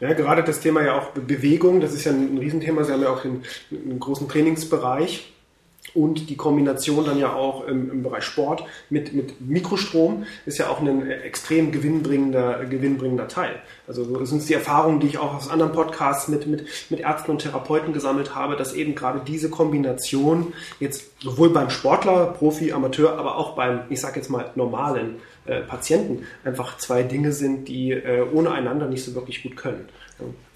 Ja, 0.00 0.12
gerade 0.12 0.42
das 0.44 0.60
Thema 0.60 0.82
ja 0.82 0.98
auch 0.98 1.10
Bewegung, 1.12 1.80
das 1.80 1.94
ist 1.94 2.04
ja 2.04 2.12
ein 2.12 2.36
Riesenthema. 2.38 2.84
Sie 2.84 2.92
haben 2.92 3.02
ja 3.02 3.10
auch 3.10 3.24
einen, 3.24 3.44
einen 3.70 3.98
großen 3.98 4.28
Trainingsbereich 4.28 5.32
und 5.94 6.28
die 6.30 6.36
Kombination 6.36 7.04
dann 7.04 7.18
ja 7.18 7.32
auch 7.32 7.66
im, 7.66 7.90
im, 7.90 8.02
Bereich 8.02 8.24
Sport 8.24 8.64
mit, 8.90 9.12
mit 9.14 9.40
Mikrostrom 9.40 10.26
ist 10.44 10.58
ja 10.58 10.68
auch 10.68 10.80
ein 10.80 11.10
extrem 11.10 11.72
gewinnbringender, 11.72 12.64
gewinnbringender 12.66 13.28
Teil. 13.28 13.56
Also 13.88 14.24
sind 14.24 14.48
die 14.48 14.54
Erfahrungen, 14.54 15.00
die 15.00 15.06
ich 15.06 15.18
auch 15.18 15.34
aus 15.34 15.48
anderen 15.48 15.72
Podcasts 15.72 16.28
mit, 16.28 16.46
mit, 16.46 16.66
mit 16.90 17.00
Ärzten 17.00 17.30
und 17.30 17.38
Therapeuten 17.38 17.92
gesammelt 17.92 18.34
habe, 18.34 18.56
dass 18.56 18.74
eben 18.74 18.94
gerade 18.94 19.20
diese 19.26 19.50
Kombination 19.50 20.52
jetzt 20.80 21.22
sowohl 21.22 21.50
beim 21.50 21.70
Sportler, 21.70 22.26
Profi, 22.26 22.72
Amateur, 22.72 23.18
aber 23.18 23.36
auch 23.36 23.54
beim, 23.54 23.80
ich 23.88 24.00
sage 24.00 24.16
jetzt 24.16 24.28
mal, 24.28 24.50
normalen 24.54 25.16
äh, 25.46 25.60
Patienten 25.60 26.26
einfach 26.44 26.76
zwei 26.78 27.02
Dinge 27.02 27.32
sind, 27.32 27.68
die 27.68 27.92
äh, 27.92 28.26
ohne 28.32 28.50
einander 28.50 28.86
nicht 28.86 29.04
so 29.04 29.14
wirklich 29.14 29.42
gut 29.42 29.56
können. 29.56 29.88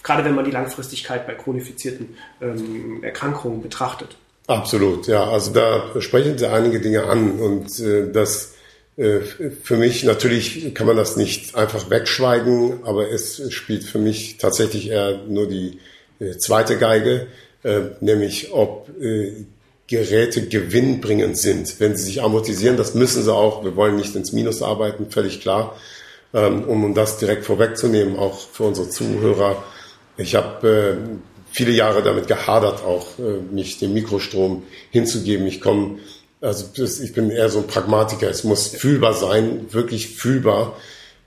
Gerade 0.03 0.25
wenn 0.25 0.35
man 0.35 0.45
die 0.45 0.51
Langfristigkeit 0.51 1.27
bei 1.27 1.35
chronifizierten 1.35 2.17
ähm, 2.41 3.03
Erkrankungen 3.03 3.63
betrachtet. 3.63 4.17
Absolut, 4.51 5.07
ja. 5.07 5.31
Also 5.31 5.53
da 5.53 6.01
sprechen 6.01 6.37
Sie 6.37 6.51
einige 6.51 6.81
Dinge 6.81 7.05
an 7.05 7.39
und 7.39 7.79
äh, 7.79 8.11
das 8.11 8.55
äh, 8.97 9.21
für 9.21 9.77
mich 9.77 10.03
natürlich 10.03 10.75
kann 10.75 10.89
man 10.89 10.97
das 10.97 11.17
nicht 11.17 11.55
einfach 11.55 11.89
wegschweigen, 11.89 12.81
aber 12.83 13.09
es 13.13 13.41
spielt 13.53 13.85
für 13.85 13.99
mich 13.99 14.39
tatsächlich 14.39 14.89
eher 14.89 15.19
nur 15.29 15.47
die 15.47 15.79
äh, 16.19 16.37
zweite 16.37 16.79
Geige, 16.79 17.29
äh, 17.63 17.81
nämlich 18.01 18.53
ob 18.53 18.89
Geräte 19.87 20.49
gewinnbringend 20.49 21.39
sind. 21.39 21.79
Wenn 21.79 21.97
sie 21.97 22.03
sich 22.03 22.21
amortisieren, 22.21 22.77
das 22.77 22.95
müssen 22.95 23.23
sie 23.23 23.33
auch. 23.33 23.63
Wir 23.63 23.77
wollen 23.77 23.95
nicht 23.95 24.17
ins 24.17 24.33
Minus 24.33 24.63
arbeiten, 24.63 25.13
völlig 25.13 25.41
klar. 25.41 25.77
Ähm, 26.35 26.65
um 26.65 26.93
das 26.95 27.19
direkt 27.19 27.45
vorwegzunehmen, 27.45 28.17
auch 28.17 28.41
für 28.53 28.65
unsere 28.65 28.89
Zuhörer. 28.89 29.63
Ich 30.17 30.35
habe 30.35 30.99
viele 31.53 31.73
Jahre 31.73 32.03
damit 32.03 32.29
gehadert, 32.29 32.83
auch 32.85 33.19
äh, 33.19 33.41
mich 33.53 33.79
dem 33.79 33.93
Mikrostrom 33.93 34.65
hinzugeben. 34.91 35.47
Ich 35.47 35.61
komme, 35.61 35.99
also 36.41 36.67
ich 36.77 37.13
bin 37.13 37.31
eher 37.31 37.49
so 37.49 37.59
ein 37.59 37.67
Pragmatiker. 37.67 38.29
Es 38.29 38.45
muss 38.45 38.69
fühlbar 38.69 39.15
sein, 39.15 39.67
wirklich 39.71 40.09
fühlbar. 40.09 40.77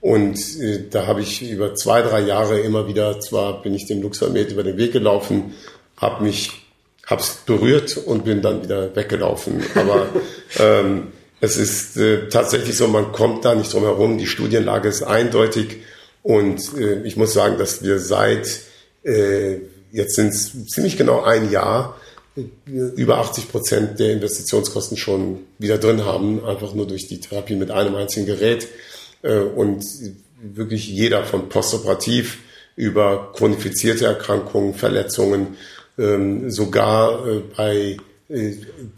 Und 0.00 0.38
äh, 0.60 0.84
da 0.90 1.06
habe 1.06 1.22
ich 1.22 1.42
über 1.42 1.74
zwei, 1.74 2.02
drei 2.02 2.20
Jahre 2.20 2.60
immer 2.60 2.86
wieder, 2.88 3.20
zwar 3.20 3.62
bin 3.62 3.74
ich 3.74 3.86
dem 3.86 4.02
Luxamed 4.02 4.52
über 4.52 4.62
den 4.62 4.76
Weg 4.76 4.92
gelaufen, 4.92 5.54
habe 5.96 6.24
mich, 6.24 6.50
hab's 7.06 7.38
berührt 7.46 7.96
und 7.96 8.24
bin 8.24 8.42
dann 8.42 8.62
wieder 8.62 8.94
weggelaufen. 8.94 9.62
Aber 9.74 10.08
ähm, 10.58 11.08
es 11.40 11.56
ist 11.56 11.96
äh, 11.96 12.28
tatsächlich 12.28 12.76
so, 12.76 12.88
man 12.88 13.12
kommt 13.12 13.44
da 13.44 13.54
nicht 13.54 13.72
drum 13.72 13.84
herum. 13.84 14.18
Die 14.18 14.26
Studienlage 14.26 14.88
ist 14.88 15.02
eindeutig. 15.02 15.78
Und 16.22 16.76
äh, 16.78 17.02
ich 17.04 17.16
muss 17.16 17.32
sagen, 17.32 17.58
dass 17.58 17.82
wir 17.82 17.98
seit 17.98 18.60
äh, 19.04 19.56
jetzt 19.94 20.16
sind 20.16 20.28
es 20.28 20.52
ziemlich 20.66 20.96
genau 20.96 21.22
ein 21.22 21.50
Jahr, 21.50 21.96
über 22.66 23.18
80 23.18 23.48
Prozent 23.48 24.00
der 24.00 24.12
Investitionskosten 24.12 24.96
schon 24.96 25.40
wieder 25.58 25.78
drin 25.78 26.04
haben, 26.04 26.44
einfach 26.44 26.74
nur 26.74 26.86
durch 26.86 27.06
die 27.06 27.20
Therapie 27.20 27.54
mit 27.54 27.70
einem 27.70 27.94
einzigen 27.94 28.26
Gerät. 28.26 28.66
Äh, 29.22 29.38
und 29.38 29.84
wirklich 30.42 30.88
jeder 30.88 31.24
von 31.24 31.48
postoperativ 31.48 32.38
über 32.74 33.32
chronifizierte 33.36 34.06
Erkrankungen, 34.06 34.74
Verletzungen, 34.74 35.56
ähm, 35.96 36.50
sogar 36.50 37.24
äh, 37.24 37.40
bei 37.56 37.96
äh, 38.28 38.52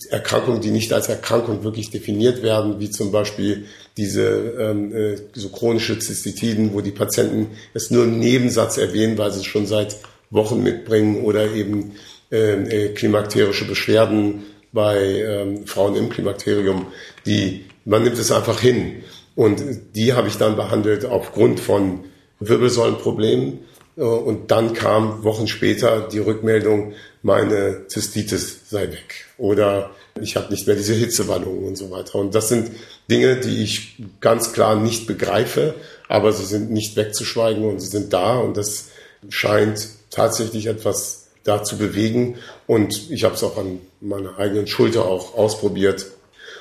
Erkrankungen, 0.08 0.62
die 0.62 0.70
nicht 0.70 0.94
als 0.94 1.08
Erkrankung 1.08 1.62
wirklich 1.62 1.90
definiert 1.90 2.42
werden, 2.42 2.80
wie 2.80 2.90
zum 2.90 3.12
Beispiel 3.12 3.66
diese 3.98 4.28
ähm, 4.58 5.18
so 5.34 5.50
chronische 5.50 5.98
Zystitiden, 5.98 6.72
wo 6.72 6.80
die 6.80 6.90
Patienten 6.90 7.48
es 7.74 7.90
nur 7.90 8.04
im 8.04 8.18
Nebensatz 8.18 8.78
erwähnen, 8.78 9.18
weil 9.18 9.32
sie 9.32 9.40
es 9.40 9.46
schon 9.46 9.66
seit 9.66 9.96
Wochen 10.30 10.62
mitbringen 10.62 11.25
oder 11.25 11.52
eben 11.52 11.92
ähm, 12.30 12.66
äh, 12.68 12.88
klimakterische 12.88 13.66
Beschwerden 13.66 14.47
bei 14.73 14.99
ähm, 14.99 15.66
Frauen 15.66 15.97
im 15.97 16.09
Klimakterium, 16.09 16.87
die 17.25 17.64
man 17.85 18.02
nimmt 18.02 18.18
es 18.18 18.33
einfach 18.33 18.61
hin. 18.61 19.04
Und 19.35 19.62
die 19.95 20.12
habe 20.14 20.28
ich 20.28 20.38
dann 20.38 20.56
behandelt 20.56 21.04
aufgrund 21.04 21.61
von 21.61 22.04
Wirbelsäulenproblemen. 22.40 23.61
Äh, 23.97 24.02
und 24.02 24.50
dann 24.50 24.75
kam 24.75 25.25
Wochen 25.25 25.47
später 25.47 26.09
die 26.11 26.18
Rückmeldung, 26.18 26.95
meine 27.23 27.87
Zystitis 27.87 28.68
sei 28.68 28.88
weg. 28.88 29.26
Oder 29.38 29.90
ich 30.21 30.37
habe 30.37 30.50
nicht 30.50 30.66
mehr 30.66 30.76
diese 30.76 30.95
Hitzewallungen 30.95 31.64
und 31.64 31.76
so 31.76 31.90
weiter. 31.90 32.16
Und 32.16 32.35
das 32.35 32.49
sind 32.49 32.71
Dinge, 33.11 33.37
die 33.37 33.62
ich 33.62 34.02
ganz 34.21 34.52
klar 34.52 34.75
nicht 34.75 35.06
begreife, 35.06 35.75
aber 36.09 36.33
sie 36.33 36.45
sind 36.45 36.71
nicht 36.71 36.97
wegzuschweigen 36.97 37.64
und 37.64 37.80
sie 37.80 37.88
sind 37.88 38.12
da. 38.12 38.38
Und 38.38 38.56
das 38.56 38.88
scheint 39.28 39.88
tatsächlich 40.10 40.66
etwas 40.66 41.26
da 41.44 41.62
zu 41.62 41.78
bewegen. 41.78 42.36
Und 42.66 43.10
ich 43.10 43.25
habe 43.25 43.34
es 43.34 43.44
auch 43.44 43.56
an 43.56 43.80
meiner 44.00 44.38
eigenen 44.38 44.66
Schulter 44.66 45.04
auch 45.06 45.34
ausprobiert. 45.36 46.06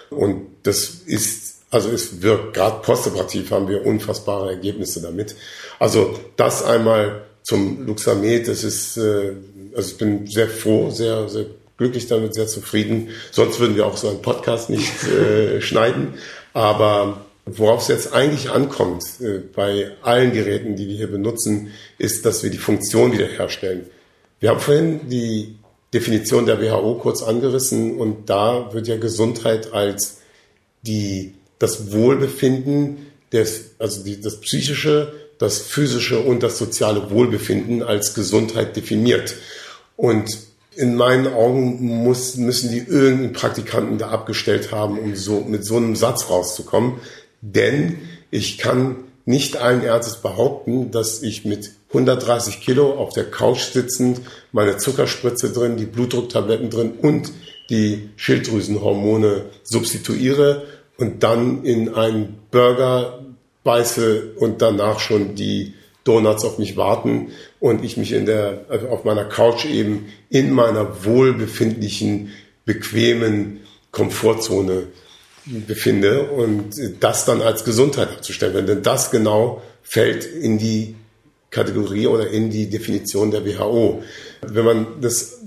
Und 0.09 0.47
das 0.63 0.89
ist, 1.05 1.63
also 1.71 1.89
es 1.89 2.21
wirkt, 2.21 2.53
gerade 2.53 2.81
postoperativ 2.81 3.51
haben 3.51 3.67
wir 3.67 3.85
unfassbare 3.85 4.51
Ergebnisse 4.51 5.01
damit. 5.01 5.35
Also 5.79 6.17
das 6.35 6.63
einmal 6.63 7.23
zum 7.43 7.85
Luxamed, 7.85 8.47
das 8.47 8.63
ist, 8.63 8.97
äh, 8.97 9.33
also 9.75 9.91
ich 9.91 9.97
bin 9.97 10.27
sehr 10.27 10.47
froh, 10.47 10.89
sehr, 10.89 11.29
sehr 11.29 11.45
glücklich 11.77 12.07
damit, 12.07 12.33
sehr 12.33 12.47
zufrieden. 12.47 13.09
Sonst 13.31 13.59
würden 13.59 13.75
wir 13.75 13.85
auch 13.85 13.97
so 13.97 14.09
einen 14.09 14.21
Podcast 14.21 14.69
nicht 14.69 15.03
äh, 15.03 15.61
schneiden. 15.61 16.15
Aber 16.53 17.25
Worauf 17.45 17.83
es 17.83 17.87
jetzt 17.89 18.13
eigentlich 18.13 18.49
ankommt 18.49 19.03
äh, 19.21 19.37
bei 19.37 19.91
allen 20.01 20.33
Geräten, 20.33 20.75
die 20.75 20.87
wir 20.87 20.95
hier 20.95 21.11
benutzen, 21.11 21.71
ist, 21.97 22.25
dass 22.25 22.43
wir 22.43 22.49
die 22.49 22.57
Funktion 22.57 23.11
wiederherstellen. 23.11 23.85
Wir 24.39 24.49
haben 24.49 24.59
vorhin 24.59 25.09
die 25.09 25.55
Definition 25.93 26.45
der 26.45 26.59
WHO 26.59 26.95
kurz 26.95 27.21
angerissen 27.21 27.97
und 27.97 28.29
da 28.29 28.73
wird 28.73 28.87
ja 28.87 28.97
Gesundheit 28.97 29.73
als 29.73 30.17
die, 30.81 31.35
das 31.59 31.91
Wohlbefinden, 31.91 33.05
des, 33.31 33.71
also 33.79 34.03
die, 34.03 34.21
das 34.21 34.39
psychische, 34.41 35.13
das 35.37 35.59
physische 35.59 36.19
und 36.19 36.43
das 36.43 36.57
soziale 36.57 37.09
Wohlbefinden 37.11 37.83
als 37.83 38.13
Gesundheit 38.13 38.75
definiert. 38.75 39.35
Und 39.97 40.29
in 40.75 40.95
meinen 40.95 41.27
Augen 41.27 42.03
muss, 42.03 42.35
müssen 42.35 42.71
die 42.71 42.79
irgendeinen 42.79 43.33
Praktikanten 43.33 43.97
da 43.97 44.09
abgestellt 44.09 44.71
haben, 44.71 44.99
um 44.99 45.15
so 45.15 45.41
mit 45.41 45.65
so 45.65 45.77
einem 45.77 45.95
Satz 45.95 46.29
rauszukommen. 46.29 46.95
Denn 47.53 47.99
ich 48.31 48.57
kann 48.57 49.03
nicht 49.25 49.57
allen 49.57 49.83
Ernstes 49.83 50.17
behaupten, 50.17 50.89
dass 50.89 51.21
ich 51.21 51.45
mit 51.45 51.71
130 51.89 52.59
Kilo 52.59 52.93
auf 52.93 53.13
der 53.13 53.29
Couch 53.29 53.61
sitzend, 53.61 54.21
meine 54.51 54.77
Zuckerspritze 54.77 55.53
drin, 55.53 55.77
die 55.77 55.85
Blutdrucktabletten 55.85 56.71
drin 56.71 56.93
und 56.99 57.31
die 57.69 58.09
Schilddrüsenhormone 58.15 59.45
substituiere 59.63 60.63
und 60.97 61.21
dann 61.21 61.63
in 61.63 61.93
einen 61.93 62.39
Burger 62.49 63.23
beiße 63.63 64.33
und 64.37 64.61
danach 64.61 64.99
schon 64.99 65.35
die 65.35 65.73
Donuts 66.03 66.45
auf 66.45 66.57
mich 66.57 66.77
warten 66.77 67.31
und 67.59 67.83
ich 67.83 67.97
mich 67.97 68.11
in 68.11 68.25
der, 68.25 68.65
also 68.69 68.87
auf 68.89 69.03
meiner 69.03 69.25
Couch 69.25 69.65
eben 69.65 70.07
in 70.29 70.51
meiner 70.51 71.05
wohlbefindlichen, 71.05 72.31
bequemen 72.65 73.61
Komfortzone 73.91 74.87
befinde 75.45 76.23
und 76.23 76.75
das 76.99 77.25
dann 77.25 77.41
als 77.41 77.63
Gesundheit 77.63 78.09
abzustellen. 78.09 78.65
Denn 78.65 78.83
das 78.83 79.11
genau 79.11 79.61
fällt 79.83 80.25
in 80.25 80.57
die 80.57 80.95
Kategorie 81.51 82.07
oder 82.07 82.29
in 82.29 82.49
die 82.49 82.69
Definition 82.69 83.31
der 83.31 83.45
WHO. 83.45 84.03
Wenn 84.41 84.65
man 84.65 84.87
das 85.01 85.39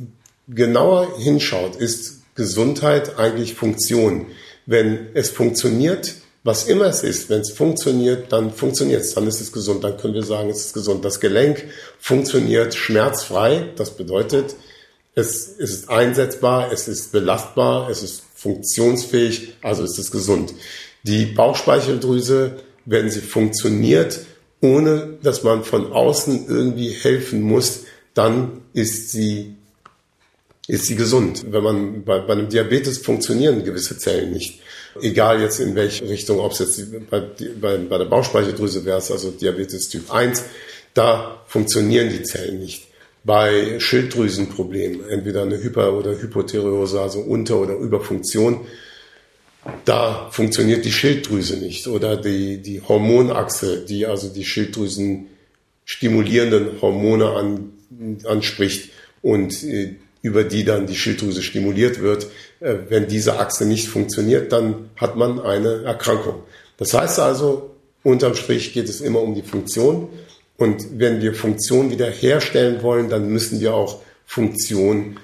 genauer 0.48 1.18
hinschaut, 1.18 1.76
ist 1.76 2.22
Gesundheit 2.34 3.18
eigentlich 3.18 3.54
Funktion. 3.54 4.26
Wenn 4.64 5.08
es 5.14 5.30
funktioniert, 5.30 6.14
was 6.44 6.66
immer 6.66 6.86
es 6.86 7.02
ist, 7.02 7.28
wenn 7.28 7.40
es 7.40 7.50
funktioniert, 7.50 8.32
dann 8.32 8.52
funktioniert 8.52 9.02
es, 9.02 9.14
dann 9.14 9.26
ist 9.26 9.40
es 9.40 9.52
gesund, 9.52 9.82
dann 9.84 9.98
können 9.98 10.14
wir 10.14 10.22
sagen, 10.22 10.48
es 10.48 10.66
ist 10.66 10.72
gesund. 10.72 11.04
Das 11.04 11.20
Gelenk 11.20 11.64
funktioniert 11.98 12.74
schmerzfrei, 12.74 13.70
das 13.76 13.90
bedeutet, 13.90 14.54
es 15.14 15.48
ist 15.48 15.90
einsetzbar, 15.90 16.70
es 16.72 16.86
ist 16.86 17.10
belastbar, 17.10 17.90
es 17.90 18.02
ist 18.02 18.22
funktionsfähig, 18.38 19.54
also 19.62 19.82
ist 19.82 19.98
es 19.98 20.10
gesund. 20.10 20.54
Die 21.02 21.26
Bauchspeicheldrüse, 21.26 22.60
wenn 22.84 23.10
sie 23.10 23.20
funktioniert, 23.20 24.20
ohne 24.60 25.18
dass 25.22 25.42
man 25.42 25.64
von 25.64 25.92
außen 25.92 26.46
irgendwie 26.48 26.90
helfen 26.90 27.42
muss, 27.42 27.80
dann 28.14 28.62
ist 28.72 29.10
sie 29.10 29.54
ist 30.68 30.84
sie 30.84 30.96
gesund. 30.96 31.46
Wenn 31.50 31.62
man 31.62 32.04
bei, 32.04 32.18
bei 32.20 32.34
einem 32.34 32.48
Diabetes 32.48 32.98
funktionieren 32.98 33.64
gewisse 33.64 33.96
Zellen 33.96 34.32
nicht. 34.32 34.60
Egal 35.00 35.40
jetzt 35.40 35.60
in 35.60 35.74
welche 35.74 36.06
Richtung, 36.06 36.40
ob 36.40 36.52
es 36.52 36.58
jetzt 36.58 37.08
bei, 37.08 37.20
bei, 37.60 37.78
bei 37.78 37.98
der 37.98 38.04
Bauchspeicheldrüse 38.04 38.84
wäre, 38.84 38.96
also 38.96 39.30
Diabetes 39.30 39.88
Typ 39.88 40.12
1, 40.12 40.44
da 40.92 41.42
funktionieren 41.46 42.10
die 42.10 42.22
Zellen 42.22 42.60
nicht. 42.60 42.87
Bei 43.24 43.78
Schilddrüsenproblemen, 43.78 45.08
entweder 45.08 45.42
eine 45.42 45.58
Hyper- 45.62 45.92
oder 45.92 46.18
Hypothyreose, 46.20 47.00
also 47.00 47.20
Unter- 47.20 47.60
oder 47.60 47.74
Überfunktion, 47.74 48.60
da 49.84 50.28
funktioniert 50.30 50.84
die 50.84 50.92
Schilddrüse 50.92 51.58
nicht 51.58 51.86
oder 51.88 52.16
die, 52.16 52.58
die 52.62 52.80
Hormonachse, 52.80 53.84
die 53.84 54.06
also 54.06 54.28
die 54.28 54.44
Schilddrüsen 54.44 55.26
stimulierenden 55.84 56.80
Hormone 56.80 57.30
an, 57.30 57.72
anspricht 58.24 58.90
und 59.22 59.62
äh, 59.64 59.96
über 60.22 60.44
die 60.44 60.64
dann 60.64 60.86
die 60.86 60.96
Schilddrüse 60.96 61.42
stimuliert 61.42 62.00
wird. 62.00 62.26
Äh, 62.60 62.74
wenn 62.88 63.08
diese 63.08 63.38
Achse 63.38 63.66
nicht 63.66 63.88
funktioniert, 63.88 64.52
dann 64.52 64.90
hat 64.96 65.16
man 65.16 65.40
eine 65.40 65.84
Erkrankung. 65.84 66.42
Das 66.76 66.94
heißt 66.94 67.18
also, 67.18 67.74
unterm 68.02 68.34
Strich 68.34 68.72
geht 68.72 68.88
es 68.88 69.00
immer 69.00 69.20
um 69.20 69.34
die 69.34 69.42
Funktion. 69.42 70.08
Und 70.58 70.98
wenn 70.98 71.22
wir 71.22 71.34
Funktion 71.34 71.90
wiederherstellen 71.90 72.82
wollen, 72.82 73.08
dann 73.08 73.30
müssen 73.30 73.60
wir 73.60 73.74
auch 73.74 74.02
Funktion 74.26 75.18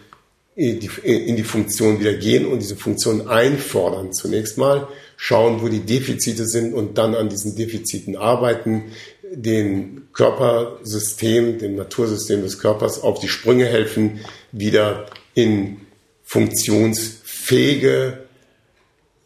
in 0.57 0.79
die 0.79 1.43
Funktion 1.43 1.99
wieder 1.99 2.15
gehen 2.15 2.47
und 2.47 2.61
diese 2.61 2.77
Funktion 2.77 3.27
einfordern. 3.27 4.13
Zunächst 4.13 4.57
mal, 4.57 4.87
schauen, 5.17 5.61
wo 5.63 5.69
die 5.69 5.81
Defizite 5.81 6.47
sind 6.47 6.73
und 6.75 6.97
dann 6.97 7.17
an 7.17 7.29
diesen 7.29 7.57
Defiziten 7.57 8.15
arbeiten, 8.17 8.93
den 9.33 10.09
Körpersystem, 10.13 11.59
dem 11.59 11.75
Natursystem 11.75 12.43
des 12.43 12.61
Körpers 12.61 13.03
auf 13.03 13.19
die 13.19 13.29
Sprünge 13.29 13.67
helfen, 13.67 14.21
wieder 14.53 15.07
in 15.35 15.79
funktionsfähige 16.23 18.19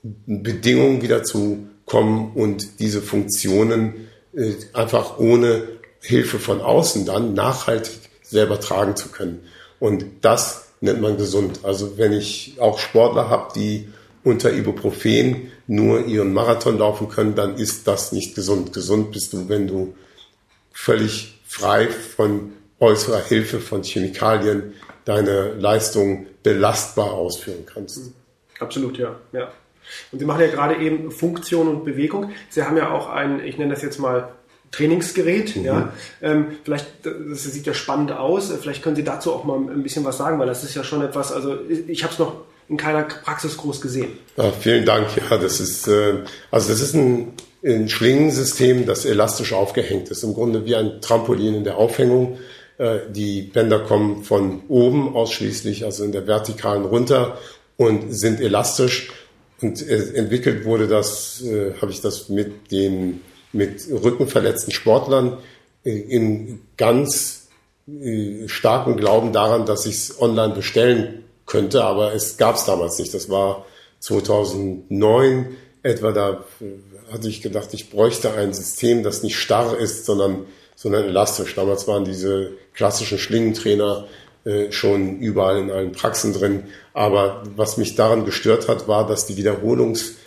Bedingungen 0.03 1.03
wieder 1.03 1.25
zu 1.25 1.69
kommen 1.85 2.33
und 2.35 2.81
diese 2.81 3.03
Funktionen 3.03 4.09
äh, 4.35 4.53
einfach 4.73 5.19
ohne 5.19 5.78
Hilfe 6.01 6.39
von 6.39 6.61
außen 6.61 7.07
dann 7.07 7.35
nachhaltig 7.35 7.99
selber 8.23 8.61
tragen 8.61 8.97
zu 8.97 9.09
können. 9.09 9.47
Und 9.81 10.05
das 10.23 10.69
nennt 10.81 11.01
man 11.01 11.17
gesund. 11.17 11.61
Also 11.65 11.99
wenn 11.99 12.13
ich 12.13 12.57
auch 12.61 12.79
Sportler 12.79 13.29
habe, 13.29 13.53
die 13.55 13.89
unter 14.25 14.53
Ibuprofen 14.53 15.53
nur 15.67 16.07
ihren 16.07 16.33
Marathon 16.33 16.79
laufen 16.79 17.09
können, 17.09 17.35
dann 17.35 17.57
ist 17.57 17.87
das 17.87 18.13
nicht 18.13 18.35
gesund. 18.35 18.73
Gesund 18.73 19.13
bist 19.13 19.33
du, 19.33 19.49
wenn 19.49 19.67
du 19.67 19.95
völlig 20.73 21.41
frei 21.47 21.89
von 21.89 22.53
äußerer 22.81 23.25
Hilfe, 23.25 23.61
von 23.61 23.83
Chemikalien 23.83 24.75
deine 25.05 25.55
Leistung 25.55 26.27
belastbar 26.43 27.13
ausführen 27.13 27.65
kannst. 27.67 28.13
Absolut, 28.61 28.99
ja. 28.99 29.17
ja. 29.33 29.51
Und 30.13 30.19
Sie 30.19 30.25
machen 30.25 30.41
ja 30.41 30.49
gerade 30.49 30.77
eben 30.77 31.11
Funktion 31.11 31.69
und 31.69 31.85
Bewegung. 31.85 32.33
Sie 32.51 32.63
haben 32.63 32.77
ja 32.77 32.91
auch 32.91 33.09
ein, 33.09 33.43
ich 33.45 33.57
nenne 33.57 33.73
das 33.73 33.83
jetzt 33.83 33.99
mal 33.99 34.35
Trainingsgerät. 34.71 35.57
Mhm. 35.57 35.65
Ja, 35.65 35.93
ähm, 36.23 36.47
vielleicht 36.65 36.87
das 37.05 37.45
sieht 37.45 37.67
ja 37.67 37.75
spannend 37.75 38.13
aus. 38.13 38.53
Vielleicht 38.61 38.83
können 38.83 38.97
Sie 38.97 39.05
dazu 39.05 39.33
auch 39.33 39.45
mal 39.45 39.57
ein 39.57 39.83
bisschen 39.83 40.05
was 40.05 40.19
sagen, 40.19 40.39
weil 40.39 40.47
das 40.47 40.65
ist 40.65 40.75
ja 40.75 40.85
schon 40.85 41.03
etwas. 41.03 41.33
Also 41.33 41.59
ich 41.87 42.03
habe 42.03 42.13
es 42.13 42.19
noch 42.19 42.35
in 42.69 42.77
keiner 42.77 43.03
Praxis 43.03 43.57
groß 43.57 43.81
gesehen. 43.81 44.11
Ja, 44.37 44.51
vielen 44.53 44.85
Dank. 44.85 45.09
Ja, 45.31 45.39
das 45.39 45.61
ist 45.61 45.89
äh, 45.89 46.17
also 46.51 46.69
das 46.71 46.81
ist 46.81 46.95
ein, 46.95 47.33
ein 47.65 47.89
Schlingensystem, 47.89 48.87
das 48.87 49.05
elastisch 49.05 49.53
aufgehängt 49.53 50.11
ist. 50.11 50.23
Im 50.23 50.35
Grunde 50.35 50.67
wie 50.67 50.77
ein 50.77 51.01
Trampolin 51.01 51.55
in 51.55 51.65
der 51.65 51.79
Aufhängung. 51.79 52.39
Äh, 52.77 52.99
die 53.11 53.43
Bänder 53.43 53.81
kommen 53.81 54.23
von 54.23 54.63
oben 54.69 55.15
ausschließlich, 55.15 55.85
also 55.85 56.05
in 56.05 56.13
der 56.13 56.27
vertikalen 56.27 56.85
runter 56.85 57.39
und 57.77 58.15
sind 58.15 58.41
elastisch. 58.41 59.13
Und 59.61 59.87
äh, 59.89 60.15
entwickelt 60.15 60.65
wurde 60.65 60.87
das, 60.87 61.43
äh, 61.43 61.73
habe 61.81 61.91
ich 61.91 62.01
das 62.01 62.29
mit 62.29 62.71
den 62.71 63.23
mit 63.53 63.87
rückenverletzten 63.91 64.73
Sportlern 64.73 65.39
in 65.83 66.61
ganz 66.77 67.49
äh, 67.89 68.49
starken 68.49 68.97
Glauben 68.97 69.33
daran, 69.33 69.65
dass 69.65 69.87
ich 69.87 69.95
es 69.95 70.21
online 70.21 70.55
bestellen 70.55 71.25
könnte, 71.47 71.85
aber 71.85 72.15
es 72.15 72.37
gab 72.37 72.57
es 72.57 72.65
damals 72.65 72.99
nicht. 72.99 73.15
Das 73.15 73.31
war 73.31 73.65
2009 74.01 75.57
etwa, 75.83 76.13
da 76.13 76.45
äh, 76.61 77.13
hatte 77.13 77.29
ich 77.29 77.41
gedacht, 77.41 77.71
ich 77.73 77.91
bräuchte 77.91 78.35
ein 78.35 78.53
System, 78.53 79.03
das 79.03 79.23
nicht 79.23 79.39
starr 79.39 79.79
ist, 79.79 80.05
sondern, 80.05 80.45
sondern 80.77 81.05
elastisch. 81.05 81.55
Damals 81.55 81.89
waren 81.89 82.05
diese 82.05 82.53
klassischen 82.75 83.19
Schlingentrainer 83.19 84.07
äh, 84.45 84.71
schon 84.71 85.21
überall 85.21 85.59
in 85.59 85.71
allen 85.71 85.93
Praxen 85.93 86.35
drin. 86.35 86.65
Aber 86.93 87.43
was 87.57 87.79
mich 87.79 87.95
daran 87.95 88.27
gestört 88.27 88.69
hat, 88.69 88.87
war, 88.87 89.07
dass 89.07 89.27
die 89.27 89.35
Wiederholungs- 89.35 90.18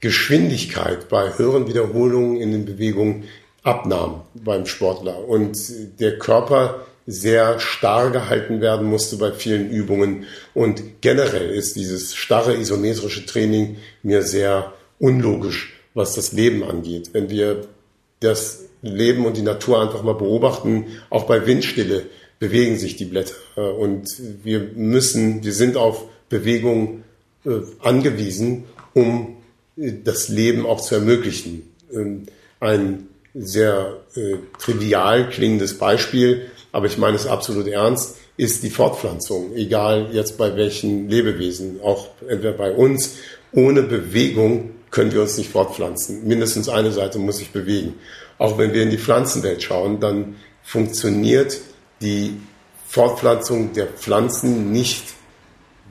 Geschwindigkeit 0.00 1.08
bei 1.08 1.36
höheren 1.36 1.66
Wiederholungen 1.68 2.40
in 2.40 2.52
den 2.52 2.64
Bewegungen 2.64 3.24
abnahm 3.62 4.22
beim 4.34 4.66
Sportler 4.66 5.28
und 5.28 5.58
der 6.00 6.18
Körper 6.18 6.86
sehr 7.06 7.58
starr 7.60 8.10
gehalten 8.10 8.60
werden 8.60 8.86
musste 8.86 9.16
bei 9.16 9.32
vielen 9.32 9.70
Übungen. 9.70 10.24
Und 10.54 11.00
generell 11.00 11.50
ist 11.50 11.76
dieses 11.76 12.14
starre 12.14 12.56
isometrische 12.56 13.26
Training 13.26 13.76
mir 14.02 14.22
sehr 14.22 14.72
unlogisch, 14.98 15.74
was 15.94 16.14
das 16.14 16.32
Leben 16.32 16.62
angeht. 16.62 17.10
Wenn 17.12 17.28
wir 17.28 17.66
das 18.20 18.64
Leben 18.82 19.26
und 19.26 19.36
die 19.36 19.42
Natur 19.42 19.82
einfach 19.82 20.02
mal 20.02 20.14
beobachten, 20.14 20.86
auch 21.10 21.24
bei 21.24 21.46
Windstille 21.46 22.06
bewegen 22.38 22.78
sich 22.78 22.96
die 22.96 23.04
Blätter. 23.04 23.34
Und 23.56 24.08
wir 24.42 24.70
müssen, 24.74 25.44
wir 25.44 25.52
sind 25.52 25.76
auf 25.76 26.04
Bewegung 26.28 27.02
äh, 27.44 27.50
angewiesen, 27.80 28.64
um 28.94 29.36
das 30.04 30.28
Leben 30.28 30.66
auch 30.66 30.80
zu 30.80 30.94
ermöglichen. 30.94 31.74
Ähm, 31.92 32.26
ein 32.60 33.08
sehr 33.34 33.98
äh, 34.14 34.36
trivial 34.58 35.30
klingendes 35.30 35.78
Beispiel, 35.78 36.50
aber 36.72 36.86
ich 36.86 36.98
meine 36.98 37.16
es 37.16 37.26
absolut 37.26 37.66
ernst, 37.66 38.16
ist 38.36 38.62
die 38.62 38.70
Fortpflanzung, 38.70 39.54
egal 39.54 40.08
jetzt 40.12 40.38
bei 40.38 40.56
welchen 40.56 41.08
Lebewesen, 41.08 41.80
auch 41.82 42.08
entweder 42.28 42.52
bei 42.52 42.72
uns. 42.72 43.16
Ohne 43.52 43.82
Bewegung 43.82 44.70
können 44.90 45.12
wir 45.12 45.22
uns 45.22 45.36
nicht 45.36 45.50
fortpflanzen. 45.50 46.26
Mindestens 46.26 46.68
eine 46.68 46.92
Seite 46.92 47.18
muss 47.18 47.38
sich 47.38 47.50
bewegen. 47.50 47.94
Auch 48.38 48.58
wenn 48.58 48.72
wir 48.72 48.82
in 48.82 48.90
die 48.90 48.98
Pflanzenwelt 48.98 49.62
schauen, 49.62 50.00
dann 50.00 50.36
funktioniert 50.62 51.60
die 52.00 52.36
Fortpflanzung 52.88 53.72
der 53.72 53.86
Pflanzen 53.86 54.72
nicht 54.72 55.04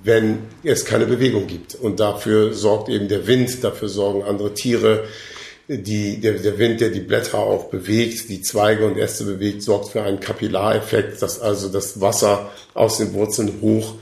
wenn 0.09 0.39
es 0.63 0.85
keine 0.85 1.05
Bewegung 1.05 1.45
gibt. 1.45 1.75
Und 1.75 1.99
dafür 1.99 2.53
sorgt 2.53 2.89
eben 2.89 3.07
der 3.07 3.27
Wind, 3.27 3.63
dafür 3.63 3.87
sorgen 3.87 4.23
andere 4.23 4.53
Tiere. 4.53 5.05
Die, 5.67 6.19
der, 6.19 6.33
der 6.33 6.57
Wind, 6.57 6.81
der 6.81 6.89
die 6.89 6.99
Blätter 6.99 7.37
auch 7.37 7.65
bewegt, 7.65 8.27
die 8.27 8.41
Zweige 8.41 8.87
und 8.87 8.97
Äste 8.97 9.23
bewegt, 9.23 9.61
sorgt 9.61 9.89
für 9.89 10.01
einen 10.01 10.19
Kapillareffekt, 10.19 11.21
dass 11.21 11.39
also 11.39 11.69
das 11.69 12.01
Wasser 12.01 12.49
aus 12.73 12.97
den 12.97 13.13
Wurzeln 13.13 13.61
hoch 13.61 13.93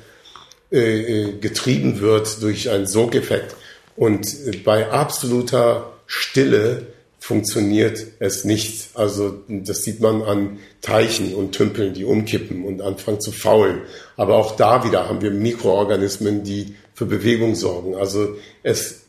äh, 0.71 0.77
äh 0.79 1.31
getrieben 1.33 1.99
wird 1.99 2.41
durch 2.41 2.69
einen 2.69 2.87
Sogeffekt. 2.87 3.57
Und 3.97 4.25
bei 4.63 4.89
absoluter 4.89 5.91
Stille 6.05 6.87
funktioniert 7.27 8.07
es 8.19 8.45
nicht. 8.45 8.91
Also 8.93 9.43
das 9.49 9.83
sieht 9.83 9.99
man 9.99 10.21
an 10.21 10.59
Teichen 10.79 11.35
und 11.35 11.51
Tümpeln, 11.51 11.93
die 11.93 12.05
umkippen 12.05 12.63
und 12.63 12.81
anfangen 12.81 13.19
zu 13.19 13.33
faulen. 13.33 13.81
Aber 14.15 14.37
auch 14.37 14.55
da 14.55 14.85
wieder 14.85 15.09
haben 15.09 15.21
wir 15.21 15.31
Mikroorganismen, 15.31 16.45
die 16.45 16.75
für 16.93 17.05
Bewegung 17.05 17.55
sorgen. 17.55 17.95
Also 17.95 18.37
es 18.63 19.01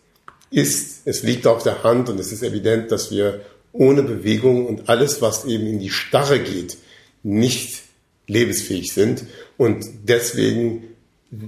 ist, 0.50 1.02
es 1.04 1.22
liegt 1.22 1.46
auf 1.46 1.62
der 1.62 1.84
Hand 1.84 2.08
und 2.08 2.18
es 2.18 2.32
ist 2.32 2.42
evident, 2.42 2.90
dass 2.90 3.12
wir 3.12 3.42
ohne 3.72 4.02
Bewegung 4.02 4.66
und 4.66 4.88
alles, 4.88 5.22
was 5.22 5.44
eben 5.44 5.68
in 5.68 5.78
die 5.78 5.90
Starre 5.90 6.40
geht, 6.40 6.76
nicht 7.22 7.82
lebensfähig 8.26 8.92
sind. 8.92 9.26
Und 9.56 9.86
deswegen 10.02 10.82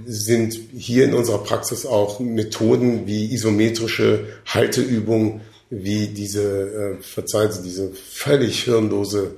sind 0.05 0.57
hier 0.73 1.03
in 1.03 1.13
unserer 1.13 1.43
Praxis 1.43 1.85
auch 1.85 2.21
Methoden 2.21 3.07
wie 3.07 3.33
isometrische 3.33 4.27
Halteübungen 4.45 5.41
wie 5.71 6.07
diese, 6.07 6.97
äh, 6.99 7.01
verzeihen 7.01 7.51
Sie, 7.51 7.63
diese 7.63 7.91
völlig 7.93 8.63
hirnlose 8.65 9.35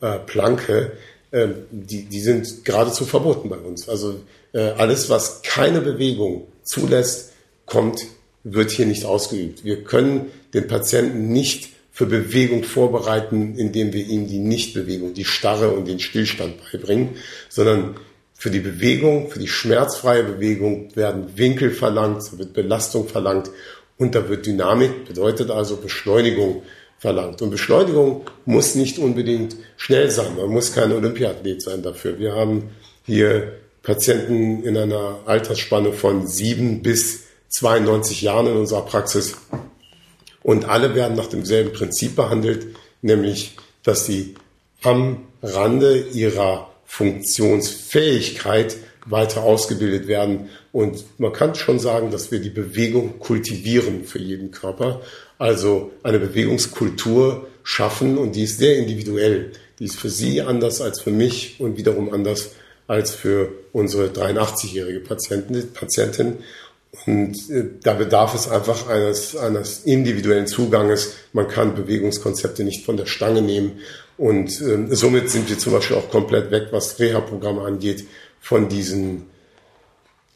äh, 0.00 0.18
Planke, 0.18 0.92
äh, 1.30 1.48
die, 1.70 2.04
die 2.04 2.20
sind 2.20 2.64
geradezu 2.64 3.04
verboten 3.04 3.48
bei 3.50 3.58
uns. 3.58 3.88
Also 3.88 4.20
äh, 4.52 4.60
alles, 4.60 5.10
was 5.10 5.42
keine 5.42 5.82
Bewegung 5.82 6.48
zulässt, 6.64 7.32
kommt, 7.66 8.00
wird 8.44 8.70
hier 8.70 8.86
nicht 8.86 9.04
ausgeübt. 9.04 9.64
Wir 9.64 9.84
können 9.84 10.30
den 10.54 10.66
Patienten 10.66 11.28
nicht 11.28 11.68
für 11.92 12.06
Bewegung 12.06 12.64
vorbereiten, 12.64 13.54
indem 13.56 13.92
wir 13.92 14.06
ihm 14.06 14.26
die 14.26 14.38
Nichtbewegung, 14.38 15.14
die 15.14 15.24
Starre 15.24 15.70
und 15.70 15.86
den 15.86 16.00
Stillstand 16.00 16.54
beibringen, 16.72 17.10
sondern 17.48 17.96
für 18.34 18.50
die 18.50 18.60
Bewegung, 18.60 19.30
für 19.30 19.38
die 19.38 19.48
schmerzfreie 19.48 20.24
Bewegung 20.24 20.94
werden 20.96 21.36
Winkel 21.36 21.70
verlangt, 21.70 22.36
wird 22.36 22.52
Belastung 22.52 23.06
verlangt 23.06 23.50
und 23.98 24.14
da 24.14 24.28
wird 24.28 24.46
Dynamik, 24.46 25.06
bedeutet 25.06 25.50
also 25.50 25.76
Beschleunigung 25.76 26.62
verlangt. 26.98 27.42
Und 27.42 27.50
Beschleunigung 27.50 28.22
muss 28.44 28.74
nicht 28.74 28.98
unbedingt 28.98 29.56
schnell 29.76 30.10
sein. 30.10 30.36
Man 30.36 30.48
muss 30.48 30.72
kein 30.72 30.92
Olympiathlet 30.92 31.62
sein 31.62 31.82
dafür. 31.82 32.18
Wir 32.18 32.34
haben 32.34 32.70
hier 33.04 33.52
Patienten 33.82 34.62
in 34.64 34.76
einer 34.76 35.18
Altersspanne 35.26 35.92
von 35.92 36.26
sieben 36.26 36.82
bis 36.82 37.24
92 37.50 38.22
Jahren 38.22 38.46
in 38.46 38.56
unserer 38.56 38.86
Praxis. 38.86 39.36
Und 40.42 40.64
alle 40.64 40.94
werden 40.94 41.16
nach 41.16 41.26
demselben 41.26 41.72
Prinzip 41.72 42.16
behandelt, 42.16 42.66
nämlich, 43.02 43.56
dass 43.82 44.06
sie 44.06 44.34
am 44.82 45.26
Rande 45.42 46.00
ihrer 46.12 46.70
Funktionsfähigkeit 46.84 48.76
weiter 49.04 49.42
ausgebildet 49.42 50.06
werden. 50.06 50.48
Und 50.72 51.04
man 51.18 51.32
kann 51.32 51.54
schon 51.54 51.78
sagen, 51.78 52.10
dass 52.10 52.30
wir 52.30 52.40
die 52.40 52.50
Bewegung 52.50 53.18
kultivieren 53.18 54.04
für 54.04 54.18
jeden 54.18 54.50
Körper. 54.50 55.02
Also 55.38 55.92
eine 56.02 56.18
Bewegungskultur 56.18 57.46
schaffen 57.62 58.18
und 58.18 58.36
die 58.36 58.44
ist 58.44 58.58
sehr 58.58 58.76
individuell. 58.76 59.52
Die 59.78 59.84
ist 59.84 59.98
für 59.98 60.10
Sie 60.10 60.42
anders 60.42 60.80
als 60.80 61.00
für 61.00 61.10
mich 61.10 61.56
und 61.58 61.76
wiederum 61.76 62.12
anders 62.12 62.50
als 62.86 63.12
für 63.12 63.52
unsere 63.72 64.08
83-jährige 64.08 65.00
Patientin. 65.00 65.72
Patientin. 65.72 66.38
Und 67.06 67.50
äh, 67.50 67.64
da 67.82 67.94
bedarf 67.94 68.34
es 68.34 68.48
einfach 68.48 68.88
eines, 68.88 69.36
eines 69.36 69.80
individuellen 69.80 70.46
Zuganges. 70.46 71.14
Man 71.32 71.48
kann 71.48 71.74
Bewegungskonzepte 71.74 72.62
nicht 72.62 72.84
von 72.84 72.96
der 72.96 73.06
Stange 73.06 73.42
nehmen. 73.42 73.80
Und 74.16 74.60
äh, 74.60 74.94
somit 74.94 75.30
sind 75.30 75.48
wir 75.48 75.58
zum 75.58 75.72
Beispiel 75.72 75.96
auch 75.96 76.08
komplett 76.08 76.50
weg, 76.52 76.68
was 76.70 76.98
Reha-Programme 77.00 77.62
angeht, 77.62 78.04
von 78.44 78.68
diesen, 78.68 79.24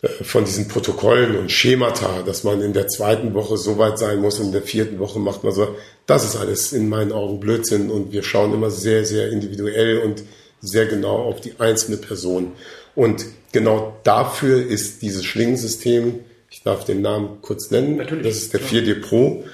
äh, 0.03 0.09
von 0.25 0.44
diesen 0.44 0.66
Protokollen 0.66 1.37
und 1.37 1.53
Schemata, 1.53 2.23
dass 2.23 2.42
man 2.42 2.61
in 2.62 2.73
der 2.73 2.88
zweiten 2.88 3.35
Woche 3.35 3.57
so 3.57 3.79
weit 3.79 3.99
sein 3.99 4.21
muss 4.21 4.40
und 4.40 4.47
in 4.47 4.53
der 4.53 4.62
vierten 4.62 4.99
Woche 4.99 5.18
macht 5.18 5.44
man 5.44 5.53
so. 5.53 5.77
Das 6.07 6.25
ist 6.25 6.37
alles 6.37 6.73
in 6.73 6.88
meinen 6.88 7.12
Augen 7.12 7.38
Blödsinn 7.40 7.90
und 7.90 8.12
wir 8.12 8.23
schauen 8.23 8.55
immer 8.55 8.71
sehr, 8.71 9.05
sehr 9.05 9.31
individuell 9.31 9.99
und 9.99 10.25
sehr 10.61 10.87
genau 10.87 11.16
auf 11.23 11.40
die 11.40 11.53
einzelne 11.59 11.99
Person. 11.99 12.53
Und 12.94 13.27
genau 13.53 13.97
dafür 14.05 14.66
ist 14.66 15.03
dieses 15.03 15.25
Schlingensystem 15.25 16.21
ich 16.51 16.62
darf 16.62 16.85
den 16.85 17.03
Namen 17.03 17.42
kurz 17.42 17.71
nennen. 17.71 17.97
Natürlich. 17.97 18.27
Das 18.27 18.37
ist 18.37 18.53
der 18.53 18.61
4D 18.61 19.01
Pro. 19.01 19.44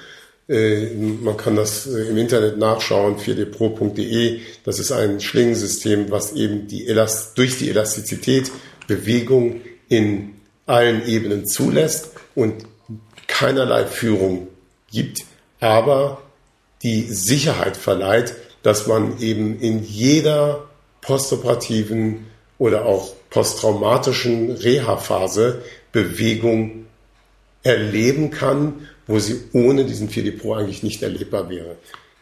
Äh, 0.47 0.93
man 0.95 1.37
kann 1.37 1.55
das 1.55 1.87
äh, 1.87 2.09
im 2.09 2.17
Internet 2.17 2.57
nachschauen, 2.57 3.17
4dpro.de. 3.17 4.41
Das 4.63 4.79
ist 4.79 4.91
ein 4.91 5.19
Schlingensystem, 5.19 6.11
was 6.11 6.33
eben 6.33 6.67
die 6.67 6.87
Elast 6.87 7.37
durch 7.37 7.57
die 7.57 7.69
Elastizität 7.69 8.51
Bewegung 8.87 9.61
in 9.89 10.35
allen 10.67 11.05
Ebenen 11.07 11.47
zulässt 11.47 12.11
und 12.35 12.65
keinerlei 13.27 13.85
Führung 13.85 14.47
gibt, 14.91 15.25
aber 15.59 16.21
die 16.83 17.01
Sicherheit 17.03 17.77
verleiht, 17.77 18.35
dass 18.61 18.87
man 18.87 19.19
eben 19.19 19.59
in 19.59 19.83
jeder 19.83 20.67
postoperativen 21.01 22.25
oder 22.57 22.85
auch 22.85 23.13
posttraumatischen 23.29 24.51
Reha-Phase 24.51 25.61
Bewegung 25.91 26.85
erleben 27.63 28.31
kann, 28.31 28.87
wo 29.07 29.19
sie 29.19 29.43
ohne 29.53 29.85
diesen 29.85 30.09
4D 30.09 30.37
Pro 30.37 30.53
eigentlich 30.53 30.83
nicht 30.83 31.03
erlebbar 31.03 31.49
wäre. 31.49 31.75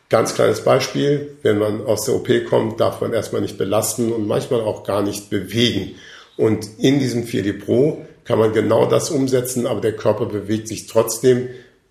Ganz 0.09 0.35
kleines 0.35 0.61
Beispiel, 0.61 1.37
wenn 1.41 1.57
man 1.57 1.85
aus 1.85 2.05
der 2.05 2.15
OP 2.15 2.29
kommt, 2.47 2.79
darf 2.79 3.01
man 3.01 3.13
erstmal 3.13 3.41
nicht 3.41 3.57
belasten 3.57 4.11
und 4.11 4.27
manchmal 4.27 4.61
auch 4.61 4.83
gar 4.83 5.01
nicht 5.01 5.29
bewegen. 5.29 5.95
Und 6.37 6.67
in 6.77 6.99
diesem 6.99 7.23
4D 7.23 7.63
Pro 7.63 8.05
kann 8.25 8.39
man 8.39 8.53
genau 8.53 8.85
das 8.85 9.09
umsetzen, 9.09 9.65
aber 9.65 9.81
der 9.81 9.95
Körper 9.95 10.25
bewegt 10.25 10.67
sich 10.67 10.87
trotzdem 10.87 11.49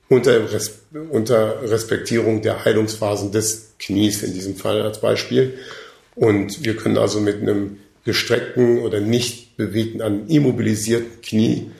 unter, 0.09 0.40
unter 1.11 1.62
Respektierung 1.62 2.42
der 2.42 2.64
Heilungsphasen 2.64 3.33
des 3.33 3.74
Knies 3.78 4.22
in 4.22 4.35
diesem 4.35 4.57
Fall 4.57 4.83
als 4.83 5.00
Beispiel. 5.00 5.55
Und 6.14 6.64
wir 6.64 6.76
können 6.76 6.98
also 6.98 7.20
mit 7.20 7.40
einem 7.40 7.78
gestreckten 8.05 8.81
oder 8.81 9.00
nicht 9.00 9.57
bewegten, 9.57 10.02
einem 10.02 10.28
immobilisierten 10.28 11.22
Knie 11.22 11.70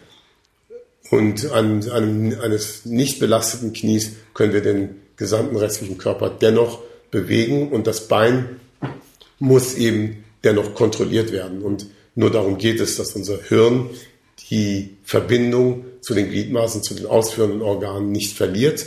und 1.13 1.53
an 1.53 1.87
einem 1.91 2.41
eines 2.41 2.87
nicht 2.87 3.21
belasteten 3.21 3.75
Knies 3.75 4.13
können 4.33 4.55
wir 4.55 4.63
den 4.63 5.03
gesamten 5.17 5.57
restlichen 5.57 5.99
Körper 5.99 6.31
dennoch 6.31 6.79
bewegen 7.11 7.69
und 7.69 7.87
das 7.87 8.09
Bein 8.09 8.61
muss 9.39 9.75
eben 9.75 10.25
dennoch 10.43 10.75
kontrolliert 10.75 11.31
werden. 11.31 11.61
Und 11.61 11.85
nur 12.15 12.31
darum 12.31 12.57
geht 12.57 12.81
es, 12.81 12.97
dass 12.97 13.15
unser 13.15 13.39
Hirn 13.43 13.91
die 14.49 14.97
Verbindung 15.05 15.85
zu 16.01 16.15
den 16.15 16.31
Gliedmaßen, 16.31 16.83
zu 16.83 16.95
den 16.95 17.05
ausführenden 17.05 17.61
Organen 17.61 18.11
nicht 18.11 18.35
verliert. 18.35 18.87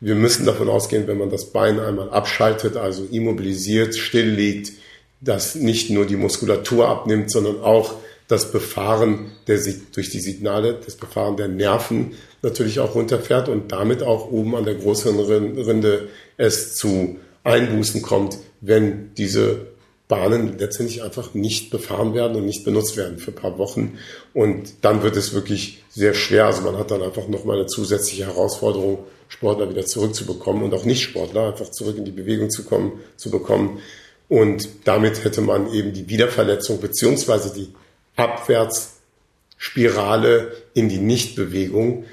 Wir 0.00 0.16
müssen 0.16 0.46
davon 0.46 0.68
ausgehen, 0.68 1.06
wenn 1.06 1.18
man 1.18 1.30
das 1.30 1.52
Bein 1.52 1.78
einmal 1.78 2.10
abschaltet, 2.10 2.76
also 2.76 3.04
immobilisiert, 3.04 3.94
stilllegt, 3.94 4.72
dass 5.20 5.54
nicht 5.54 5.88
nur 5.88 6.04
die 6.04 6.16
Muskulatur 6.16 6.88
abnimmt, 6.88 7.30
sondern 7.30 7.60
auch 7.60 7.94
das 8.30 8.52
Befahren 8.52 9.32
der, 9.48 9.58
durch 9.92 10.10
die 10.10 10.20
Signale, 10.20 10.78
das 10.84 10.94
Befahren 10.94 11.36
der 11.36 11.48
Nerven 11.48 12.12
natürlich 12.42 12.78
auch 12.78 12.94
runterfährt 12.94 13.48
und 13.48 13.72
damit 13.72 14.02
auch 14.02 14.30
oben 14.30 14.54
an 14.54 14.64
der 14.64 14.76
Großhirnrinde 14.76 16.08
es 16.36 16.76
zu 16.76 17.18
Einbußen 17.42 18.02
kommt, 18.02 18.38
wenn 18.60 19.14
diese 19.16 19.66
Bahnen 20.06 20.58
letztendlich 20.58 21.02
einfach 21.02 21.34
nicht 21.34 21.70
befahren 21.70 22.14
werden 22.14 22.36
und 22.36 22.44
nicht 22.44 22.64
benutzt 22.64 22.96
werden 22.96 23.18
für 23.18 23.32
ein 23.32 23.36
paar 23.36 23.58
Wochen. 23.58 23.98
Und 24.32 24.74
dann 24.82 25.02
wird 25.02 25.16
es 25.16 25.34
wirklich 25.34 25.82
sehr 25.88 26.14
schwer. 26.14 26.46
Also 26.46 26.62
man 26.62 26.78
hat 26.78 26.90
dann 26.90 27.02
einfach 27.02 27.26
nochmal 27.28 27.58
eine 27.58 27.66
zusätzliche 27.66 28.26
Herausforderung, 28.26 29.04
Sportler 29.28 29.70
wieder 29.70 29.86
zurückzubekommen 29.86 30.64
und 30.64 30.74
auch 30.74 30.84
Nicht-Sportler 30.84 31.48
einfach 31.48 31.70
zurück 31.70 31.96
in 31.96 32.04
die 32.04 32.10
Bewegung 32.10 32.50
zu 32.50 32.64
kommen, 32.64 33.00
zu 33.16 33.30
bekommen. 33.30 33.78
Und 34.28 34.68
damit 34.84 35.24
hätte 35.24 35.40
man 35.40 35.72
eben 35.72 35.92
die 35.92 36.08
Wiederverletzung 36.08 36.80
beziehungsweise 36.80 37.52
die 37.52 37.72
Abwärtsspirale 38.20 40.52
in 40.74 40.88
die 40.88 40.98
Nichtbewegung 40.98 42.04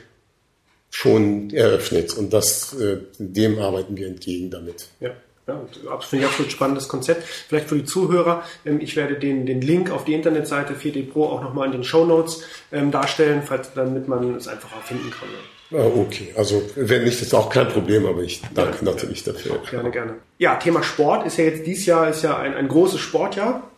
schon 0.89 1.52
eröffnet. 1.52 2.17
Und 2.17 2.34
das, 2.34 2.74
äh, 2.74 2.98
dem 3.20 3.60
arbeiten 3.60 3.96
wir 3.98 4.08
entgegen 4.08 4.50
damit. 4.50 4.88
Ja. 5.00 5.12
Ja, 5.48 5.62
finde 6.02 6.26
ich 6.26 6.30
absolut 6.30 6.52
spannendes 6.52 6.89
Konzept. 6.89 7.24
Vielleicht 7.24 7.70
für 7.70 7.78
die 7.78 7.86
Zuhörer, 7.86 8.43
ähm, 8.65 8.82
ich 8.82 8.98
werde 8.98 9.17
den, 9.17 9.46
den 9.46 9.62
Link 9.62 9.91
auf 9.91 10.04
die 10.04 10.13
Internetseite 10.13 10.74
4D 10.74 11.10
Pro 11.10 11.28
auch 11.28 11.41
nochmal 11.41 11.67
in 11.67 11.72
den 11.72 11.86
Show 11.86 12.04
Notes 12.04 12.41
ähm, 12.74 12.91
darstellen, 12.91 13.43
falls, 13.46 13.72
damit 13.74 14.10
man 14.10 14.36
es 14.36 14.50
einfacher 14.50 14.82
finden 14.82 15.10
kann. 15.10 15.30
Ah, 15.72 15.86
okay, 15.86 16.34
also 16.36 16.62
wenn 16.76 17.04
nicht, 17.04 17.22
ist 17.22 17.34
auch 17.34 17.50
kein 17.50 17.70
Problem, 17.70 18.06
aber 18.06 18.24
ich 18.24 18.41
danke 18.54 18.86
ja, 18.86 18.91
natürlich 18.91 19.24
dafür. 19.24 19.60
Gerne, 19.70 19.91
gerne. 19.91 20.15
Ja, 20.38 20.56
Thema 20.56 20.84
Sport 20.84 21.26
ist 21.26 21.38
ja 21.38 21.46
jetzt 21.46 21.65
dieses 21.65 21.86
Jahr 21.86 22.10
ist 22.10 22.24
ja 22.24 22.38
ein, 22.38 22.54
ein 22.54 22.67
großes 22.67 23.00
Sportjahr. 23.00 23.70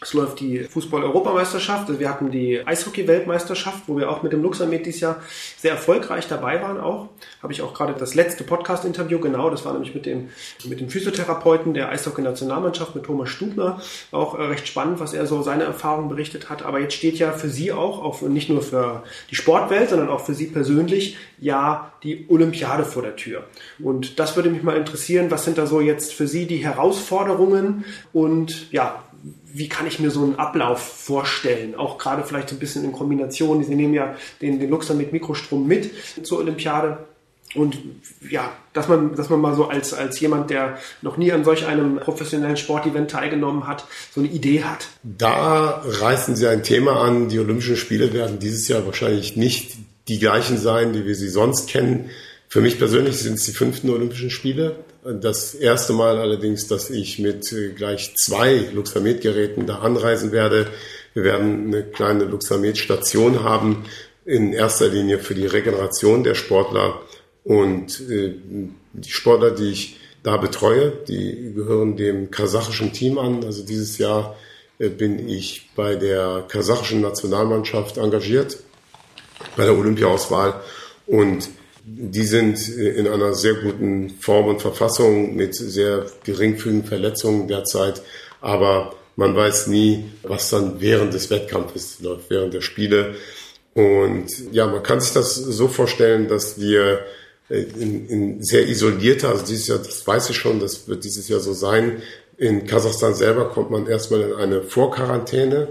Es 0.00 0.12
läuft 0.14 0.38
die 0.38 0.60
Fußball-Europameisterschaft. 0.60 1.88
Also 1.88 1.98
wir 1.98 2.08
hatten 2.08 2.30
die 2.30 2.64
Eishockey-Weltmeisterschaft, 2.64 3.84
wo 3.88 3.96
wir 3.96 4.08
auch 4.10 4.22
mit 4.22 4.32
dem 4.32 4.42
Luxamed 4.42 4.86
dieses 4.86 5.00
Jahr 5.00 5.20
sehr 5.56 5.72
erfolgreich 5.72 6.28
dabei 6.28 6.62
waren 6.62 6.78
auch. 6.78 7.08
Habe 7.42 7.52
ich 7.52 7.62
auch 7.62 7.74
gerade 7.74 7.94
das 7.94 8.14
letzte 8.14 8.44
Podcast-Interview, 8.44 9.18
genau, 9.18 9.50
das 9.50 9.64
war 9.64 9.72
nämlich 9.72 9.94
mit 9.94 10.06
dem, 10.06 10.28
mit 10.64 10.78
dem 10.80 10.88
Physiotherapeuten 10.88 11.74
der 11.74 11.88
Eishockey-Nationalmannschaft, 11.88 12.94
mit 12.94 13.04
Thomas 13.04 13.28
Stubner. 13.30 13.80
Auch 14.12 14.38
äh, 14.38 14.42
recht 14.42 14.68
spannend, 14.68 15.00
was 15.00 15.14
er 15.14 15.26
so 15.26 15.42
seine 15.42 15.64
Erfahrungen 15.64 16.08
berichtet 16.08 16.48
hat. 16.48 16.62
Aber 16.62 16.78
jetzt 16.78 16.94
steht 16.94 17.18
ja 17.18 17.32
für 17.32 17.48
Sie 17.48 17.72
auch, 17.72 18.04
auch 18.04 18.22
nicht 18.22 18.48
nur 18.50 18.62
für 18.62 19.02
die 19.30 19.34
Sportwelt, 19.34 19.90
sondern 19.90 20.10
auch 20.10 20.24
für 20.24 20.34
Sie 20.34 20.46
persönlich, 20.46 21.16
ja 21.40 21.92
die 22.02 22.26
Olympiade 22.28 22.84
vor 22.84 23.02
der 23.02 23.16
Tür. 23.16 23.44
Und 23.80 24.18
das 24.20 24.36
würde 24.36 24.50
mich 24.50 24.62
mal 24.62 24.76
interessieren, 24.76 25.30
was 25.30 25.44
sind 25.44 25.58
da 25.58 25.66
so 25.66 25.80
jetzt 25.80 26.14
für 26.14 26.28
Sie 26.28 26.46
die 26.46 26.58
Herausforderungen 26.58 27.84
und 28.12 28.70
ja, 28.72 29.02
wie 29.44 29.68
kann 29.68 29.86
ich 29.86 29.98
mir 29.98 30.10
so 30.10 30.22
einen 30.22 30.36
Ablauf 30.36 30.80
vorstellen? 30.80 31.74
Auch 31.74 31.98
gerade 31.98 32.22
vielleicht 32.24 32.50
ein 32.52 32.58
bisschen 32.58 32.84
in 32.84 32.92
Kombination. 32.92 33.62
Sie 33.64 33.74
nehmen 33.74 33.94
ja 33.94 34.14
den, 34.40 34.60
den 34.60 34.70
Luxor 34.70 34.96
mit 34.96 35.12
Mikrostrom 35.12 35.66
mit 35.66 35.90
zur 36.24 36.38
Olympiade. 36.38 36.98
Und 37.54 37.78
ja, 38.28 38.52
dass 38.74 38.88
man, 38.88 39.16
dass 39.16 39.30
man 39.30 39.40
mal 39.40 39.54
so 39.54 39.68
als, 39.68 39.94
als 39.94 40.20
jemand, 40.20 40.50
der 40.50 40.78
noch 41.00 41.16
nie 41.16 41.32
an 41.32 41.44
solch 41.44 41.66
einem 41.66 41.96
professionellen 41.96 42.58
Sportevent 42.58 43.10
teilgenommen 43.10 43.66
hat, 43.66 43.86
so 44.14 44.20
eine 44.20 44.28
Idee 44.28 44.64
hat. 44.64 44.88
Da 45.02 45.82
reißen 45.84 46.36
Sie 46.36 46.46
ein 46.46 46.62
Thema 46.62 47.00
an. 47.00 47.28
Die 47.30 47.38
Olympischen 47.38 47.76
Spiele 47.76 48.12
werden 48.12 48.38
dieses 48.38 48.68
Jahr 48.68 48.84
wahrscheinlich 48.84 49.36
nicht 49.36 49.76
die 50.08 50.18
gleichen 50.18 50.58
sein, 50.58 50.94
wie 50.94 51.06
wir 51.06 51.14
sie 51.14 51.28
sonst 51.28 51.68
kennen. 51.68 52.10
Für 52.48 52.60
mich 52.60 52.78
persönlich 52.78 53.16
sind 53.16 53.34
es 53.34 53.44
die 53.44 53.52
fünften 53.52 53.90
Olympischen 53.90 54.30
Spiele. 54.30 54.76
Das 55.10 55.54
erste 55.54 55.94
Mal 55.94 56.18
allerdings, 56.18 56.66
dass 56.66 56.90
ich 56.90 57.18
mit 57.18 57.50
äh, 57.52 57.70
gleich 57.70 58.14
zwei 58.14 58.68
Luxamed-Geräten 58.74 59.66
da 59.66 59.78
anreisen 59.78 60.32
werde. 60.32 60.66
Wir 61.14 61.24
werden 61.24 61.68
eine 61.68 61.82
kleine 61.82 62.24
Luxamed-Station 62.24 63.42
haben, 63.42 63.86
in 64.26 64.52
erster 64.52 64.88
Linie 64.88 65.18
für 65.18 65.34
die 65.34 65.46
Regeneration 65.46 66.24
der 66.24 66.34
Sportler. 66.34 67.00
Und 67.42 68.00
äh, 68.10 68.34
die 68.92 69.10
Sportler, 69.10 69.52
die 69.52 69.70
ich 69.70 69.96
da 70.22 70.36
betreue, 70.36 70.92
die 71.08 71.54
gehören 71.54 71.96
dem 71.96 72.30
kasachischen 72.30 72.92
Team 72.92 73.16
an. 73.16 73.42
Also 73.44 73.64
dieses 73.64 73.96
Jahr 73.96 74.36
äh, 74.78 74.90
bin 74.90 75.26
ich 75.26 75.70
bei 75.74 75.94
der 75.94 76.44
kasachischen 76.48 77.00
Nationalmannschaft 77.00 77.96
engagiert, 77.96 78.58
bei 79.56 79.64
der 79.64 79.78
Olympiaauswahl. 79.78 80.60
Und 81.06 81.48
die 81.88 82.24
sind 82.24 82.68
äh, 82.68 82.90
in 82.90 83.08
einer 83.08 83.34
sehr 83.34 83.54
guten 83.54 84.10
Form 84.20 84.46
und 84.46 84.60
Verfassung 84.60 85.34
mit 85.34 85.54
sehr 85.54 86.06
geringfügigen 86.24 86.84
Verletzungen 86.84 87.48
derzeit. 87.48 88.02
Aber 88.40 88.94
man 89.16 89.34
weiß 89.34 89.68
nie, 89.68 90.04
was 90.22 90.50
dann 90.50 90.80
während 90.80 91.14
des 91.14 91.30
Wettkampfes 91.30 92.00
läuft, 92.00 92.30
während 92.30 92.54
der 92.54 92.60
Spiele. 92.60 93.14
Und 93.74 94.26
ja, 94.52 94.66
man 94.66 94.82
kann 94.82 95.00
sich 95.00 95.12
das 95.12 95.34
so 95.34 95.68
vorstellen, 95.68 96.28
dass 96.28 96.60
wir 96.60 97.00
äh, 97.48 97.60
in, 97.60 98.08
in 98.08 98.42
sehr 98.42 98.68
isolierter, 98.68 99.30
also 99.30 99.44
dieses 99.44 99.68
Jahr, 99.68 99.78
das 99.78 100.06
weiß 100.06 100.30
ich 100.30 100.36
schon, 100.36 100.60
das 100.60 100.88
wird 100.88 101.04
dieses 101.04 101.28
Jahr 101.28 101.40
so 101.40 101.52
sein. 101.52 102.02
In 102.36 102.66
Kasachstan 102.66 103.14
selber 103.14 103.48
kommt 103.48 103.70
man 103.70 103.86
erstmal 103.88 104.20
in 104.20 104.34
eine 104.34 104.62
Vorquarantäne. 104.62 105.68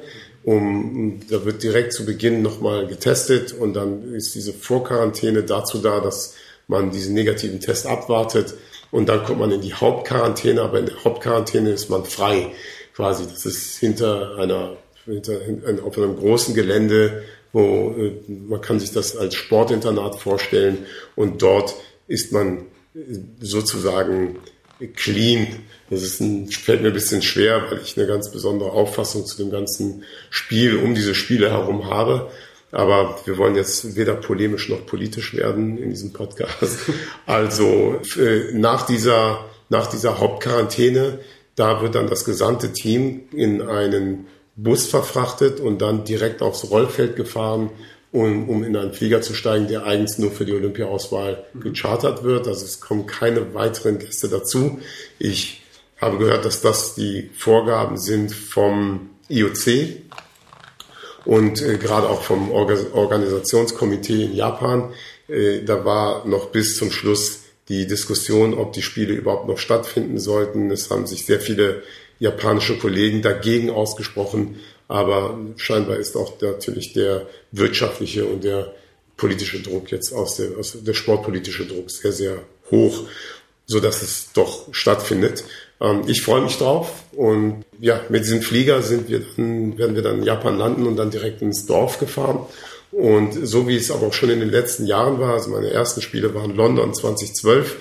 Um, 0.49 1.19
da 1.29 1.43
wird 1.43 1.61
direkt 1.61 1.91
zu 1.91 2.05
Beginn 2.05 2.41
nochmal 2.41 2.87
getestet 2.87 3.51
und 3.51 3.73
dann 3.73 4.13
ist 4.13 4.33
diese 4.33 4.53
Vorquarantäne 4.53 5.43
dazu 5.43 5.79
da, 5.79 5.99
dass 5.99 6.35
man 6.69 6.89
diesen 6.91 7.13
negativen 7.15 7.59
Test 7.59 7.85
abwartet 7.85 8.53
und 8.89 9.09
dann 9.09 9.25
kommt 9.25 9.39
man 9.39 9.51
in 9.51 9.59
die 9.59 9.73
Hauptquarantäne, 9.73 10.61
aber 10.61 10.79
in 10.79 10.85
der 10.85 11.03
Hauptquarantäne 11.03 11.71
ist 11.71 11.89
man 11.89 12.05
frei 12.05 12.53
quasi. 12.95 13.25
Das 13.25 13.45
ist 13.45 13.77
hinter 13.77 14.37
einer, 14.37 14.77
hinter, 15.03 15.33
auf 15.83 15.97
einem 15.97 16.15
großen 16.15 16.55
Gelände 16.55 17.23
wo 17.53 17.95
äh, 17.97 18.13
man 18.27 18.61
kann 18.61 18.79
sich 18.79 18.91
das 18.91 19.15
als 19.15 19.35
Sportinternat 19.35 20.15
vorstellen 20.15 20.85
und 21.15 21.41
dort 21.41 21.75
ist 22.07 22.31
man 22.31 22.59
äh, 22.93 22.99
sozusagen 23.39 24.37
clean. 24.95 25.47
Das 25.89 26.01
ist 26.01 26.19
ein, 26.19 26.49
fällt 26.49 26.81
mir 26.81 26.89
ein 26.89 26.93
bisschen 26.93 27.21
schwer, 27.21 27.67
weil 27.69 27.79
ich 27.81 27.97
eine 27.97 28.07
ganz 28.07 28.31
besondere 28.31 28.71
Auffassung 28.71 29.25
zu 29.25 29.37
dem 29.37 29.51
ganzen 29.51 30.03
Spiel 30.29 30.77
um 30.77 30.95
diese 30.95 31.15
Spiele 31.15 31.51
herum 31.51 31.89
habe. 31.89 32.29
Aber 32.71 33.17
wir 33.25 33.37
wollen 33.37 33.55
jetzt 33.55 33.95
weder 33.95 34.15
polemisch 34.15 34.67
noch 34.67 34.85
politisch 34.85 35.33
werden 35.33 35.77
in 35.77 35.89
diesem 35.89 36.11
Podcast. 36.11 36.79
Also 37.25 38.01
äh, 38.17 38.51
nach 38.53 38.85
dieser, 38.85 39.45
nach 39.69 39.87
dieser 39.87 40.19
Hauptquarantäne, 40.19 41.19
da 41.55 41.81
wird 41.81 41.95
dann 41.95 42.07
das 42.07 42.25
gesamte 42.25 42.73
Team 42.73 43.23
in 43.31 43.61
einen 43.61 44.27
Bus 44.55 44.87
verfrachtet 44.87 45.59
und 45.59 45.81
dann 45.81 46.03
direkt 46.03 46.41
aufs 46.41 46.69
Rollfeld 46.69 47.15
gefahren, 47.15 47.69
um, 48.11 48.49
um 48.49 48.63
in 48.63 48.75
einen 48.75 48.93
Flieger 48.93 49.21
zu 49.21 49.33
steigen, 49.33 49.67
der 49.67 49.85
eigens 49.85 50.17
nur 50.17 50.31
für 50.31 50.45
die 50.45 50.53
Olympiaauswahl 50.53 51.45
gechartert 51.55 52.23
wird. 52.23 52.47
Also 52.47 52.65
es 52.65 52.79
kommen 52.79 53.05
keine 53.05 53.53
weiteren 53.53 53.99
Gäste 53.99 54.29
dazu. 54.29 54.79
Ich 55.19 55.61
habe 55.99 56.17
gehört, 56.17 56.45
dass 56.45 56.61
das 56.61 56.95
die 56.95 57.29
Vorgaben 57.37 57.97
sind 57.97 58.33
vom 58.33 59.09
IOC 59.29 60.03
und 61.25 61.61
äh, 61.61 61.77
gerade 61.77 62.09
auch 62.09 62.21
vom 62.21 62.51
Orga 62.51 62.77
Organisationskomitee 62.93 64.23
in 64.23 64.35
Japan. 64.35 64.93
Äh, 65.27 65.63
da 65.63 65.83
war 65.83 66.25
noch 66.25 66.47
bis 66.51 66.77
zum 66.77 66.91
Schluss 66.91 67.41
die 67.67 67.85
Diskussion, 67.85 68.53
ob 68.53 68.73
die 68.73 68.81
Spiele 68.81 69.13
überhaupt 69.13 69.47
noch 69.47 69.57
stattfinden 69.57 70.19
sollten. 70.19 70.71
Es 70.71 70.89
haben 70.89 71.05
sich 71.05 71.25
sehr 71.25 71.41
viele 71.41 71.83
japanische 72.19 72.77
Kollegen 72.77 73.21
dagegen 73.21 73.69
ausgesprochen. 73.69 74.59
Aber 74.87 75.37
scheinbar 75.57 75.97
ist 75.97 76.15
auch 76.15 76.39
natürlich 76.39 76.93
der 76.93 77.27
wirtschaftliche 77.51 78.25
und 78.25 78.43
der 78.43 78.73
politische 79.17 79.61
Druck 79.61 79.91
jetzt 79.91 80.13
aus 80.13 80.37
der, 80.37 80.57
aus 80.57 80.77
der 80.81 80.93
sportpolitische 80.93 81.65
Druck 81.65 81.91
sehr, 81.91 82.13
sehr 82.13 82.41
hoch, 82.71 83.03
so 83.65 83.79
dass 83.79 84.01
es 84.01 84.31
doch 84.33 84.73
stattfindet. 84.73 85.43
Ähm, 85.81 86.03
ich 86.07 86.21
freue 86.21 86.41
mich 86.41 86.57
drauf 86.57 87.03
und 87.13 87.65
ja, 87.79 88.01
mit 88.09 88.23
diesem 88.23 88.41
Flieger 88.41 88.81
sind 88.81 89.09
wir 89.09 89.21
dann, 89.35 89.77
werden 89.77 89.95
wir 89.95 90.01
dann 90.01 90.19
in 90.19 90.23
Japan 90.23 90.57
landen 90.57 90.87
und 90.87 90.95
dann 90.97 91.11
direkt 91.11 91.41
ins 91.41 91.65
Dorf 91.65 91.99
gefahren. 91.99 92.45
Und 92.91 93.33
so 93.47 93.67
wie 93.67 93.75
es 93.75 93.91
aber 93.91 94.07
auch 94.07 94.13
schon 94.13 94.29
in 94.29 94.39
den 94.39 94.49
letzten 94.49 94.85
Jahren 94.85 95.19
war, 95.19 95.33
also 95.33 95.49
meine 95.49 95.69
ersten 95.69 96.01
Spiele 96.01 96.33
waren 96.33 96.55
London 96.55 96.93
2012, 96.93 97.75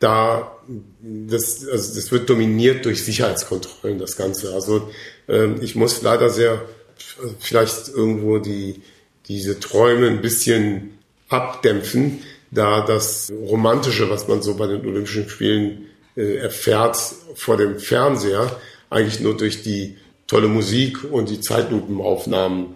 da 0.00 0.56
das, 1.00 1.66
also 1.66 1.94
das 1.94 2.12
wird 2.12 2.30
dominiert 2.30 2.84
durch 2.84 3.04
Sicherheitskontrollen, 3.04 3.98
das 3.98 4.16
Ganze. 4.16 4.54
Also 4.54 4.88
ähm, 5.28 5.56
ich 5.60 5.74
muss 5.74 6.02
leider 6.02 6.30
sehr 6.30 6.62
vielleicht 7.38 7.88
irgendwo 7.88 8.38
die, 8.38 8.82
diese 9.28 9.60
Träume 9.60 10.08
ein 10.08 10.20
bisschen 10.20 10.98
abdämpfen, 11.28 12.20
da 12.50 12.80
das 12.80 13.30
Romantische, 13.30 14.08
was 14.08 14.28
man 14.28 14.42
so 14.42 14.54
bei 14.54 14.66
den 14.66 14.80
Olympischen 14.86 15.28
Spielen 15.28 15.87
erfährt 16.18 16.98
vor 17.34 17.56
dem 17.56 17.78
Fernseher, 17.78 18.56
eigentlich 18.90 19.20
nur 19.20 19.36
durch 19.36 19.62
die 19.62 19.96
tolle 20.26 20.48
Musik 20.48 21.04
und 21.10 21.30
die 21.30 21.40
Zeitlupenaufnahmen 21.40 22.74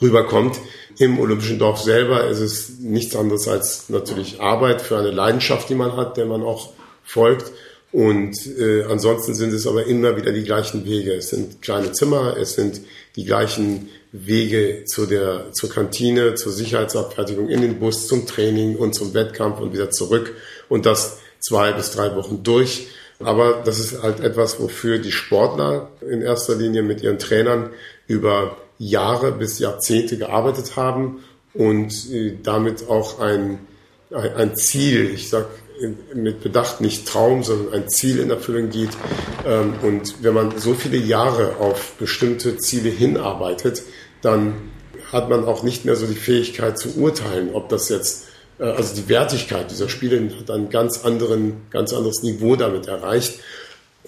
rüberkommt. 0.00 0.58
Im 0.98 1.18
Olympischen 1.18 1.58
Dorf 1.58 1.80
selber 1.80 2.26
ist 2.26 2.40
es 2.40 2.78
nichts 2.80 3.16
anderes 3.16 3.48
als 3.48 3.88
natürlich 3.88 4.40
Arbeit 4.40 4.82
für 4.82 4.98
eine 4.98 5.10
Leidenschaft, 5.10 5.68
die 5.68 5.74
man 5.74 5.96
hat, 5.96 6.16
der 6.16 6.26
man 6.26 6.42
auch 6.42 6.72
folgt. 7.04 7.50
Und 7.92 8.34
äh, 8.58 8.84
ansonsten 8.84 9.34
sind 9.34 9.52
es 9.52 9.66
aber 9.66 9.84
immer 9.84 10.16
wieder 10.16 10.32
die 10.32 10.44
gleichen 10.44 10.84
Wege. 10.86 11.12
Es 11.12 11.28
sind 11.28 11.60
kleine 11.60 11.92
Zimmer, 11.92 12.36
es 12.38 12.54
sind 12.54 12.80
die 13.16 13.24
gleichen 13.24 13.90
Wege 14.12 14.84
zu 14.86 15.06
der, 15.06 15.52
zur 15.52 15.68
Kantine, 15.68 16.34
zur 16.34 16.52
Sicherheitsabfertigung 16.52 17.48
in 17.50 17.60
den 17.60 17.78
Bus, 17.78 18.06
zum 18.06 18.26
Training 18.26 18.76
und 18.76 18.94
zum 18.94 19.12
Wettkampf 19.12 19.60
und 19.60 19.74
wieder 19.74 19.90
zurück. 19.90 20.34
Und 20.70 20.86
das 20.86 21.18
zwei 21.42 21.72
bis 21.72 21.90
drei 21.90 22.14
Wochen 22.16 22.42
durch. 22.42 22.88
Aber 23.20 23.62
das 23.64 23.78
ist 23.78 24.02
halt 24.02 24.20
etwas, 24.20 24.58
wofür 24.60 24.98
die 24.98 25.12
Sportler 25.12 25.90
in 26.00 26.22
erster 26.22 26.56
Linie 26.56 26.82
mit 26.82 27.02
ihren 27.02 27.18
Trainern 27.18 27.70
über 28.06 28.56
Jahre 28.78 29.32
bis 29.32 29.58
Jahrzehnte 29.58 30.18
gearbeitet 30.18 30.76
haben 30.76 31.22
und 31.54 31.92
äh, 32.10 32.36
damit 32.42 32.88
auch 32.88 33.20
ein, 33.20 33.60
ein 34.10 34.56
Ziel, 34.56 35.10
ich 35.14 35.28
sag 35.28 35.46
mit 36.14 36.42
Bedacht 36.42 36.80
nicht 36.80 37.08
Traum, 37.08 37.42
sondern 37.42 37.74
ein 37.74 37.88
Ziel 37.88 38.20
in 38.20 38.30
Erfüllung 38.30 38.70
geht. 38.70 38.90
Ähm, 39.46 39.74
und 39.82 40.22
wenn 40.22 40.34
man 40.34 40.58
so 40.58 40.74
viele 40.74 40.96
Jahre 40.96 41.56
auf 41.58 41.92
bestimmte 41.98 42.56
Ziele 42.58 42.90
hinarbeitet, 42.90 43.82
dann 44.20 44.54
hat 45.10 45.28
man 45.28 45.44
auch 45.44 45.62
nicht 45.62 45.84
mehr 45.84 45.96
so 45.96 46.06
die 46.06 46.14
Fähigkeit 46.14 46.78
zu 46.78 46.96
urteilen, 46.96 47.50
ob 47.54 47.68
das 47.68 47.88
jetzt, 47.88 48.26
also 48.62 48.94
die 48.94 49.08
Wertigkeit 49.08 49.70
dieser 49.70 49.88
Spiele 49.88 50.30
hat 50.38 50.50
ein 50.50 50.70
ganz 50.70 51.04
anderen, 51.04 51.62
ganz 51.70 51.92
anderes 51.92 52.22
Niveau 52.22 52.56
damit 52.56 52.86
erreicht. 52.86 53.40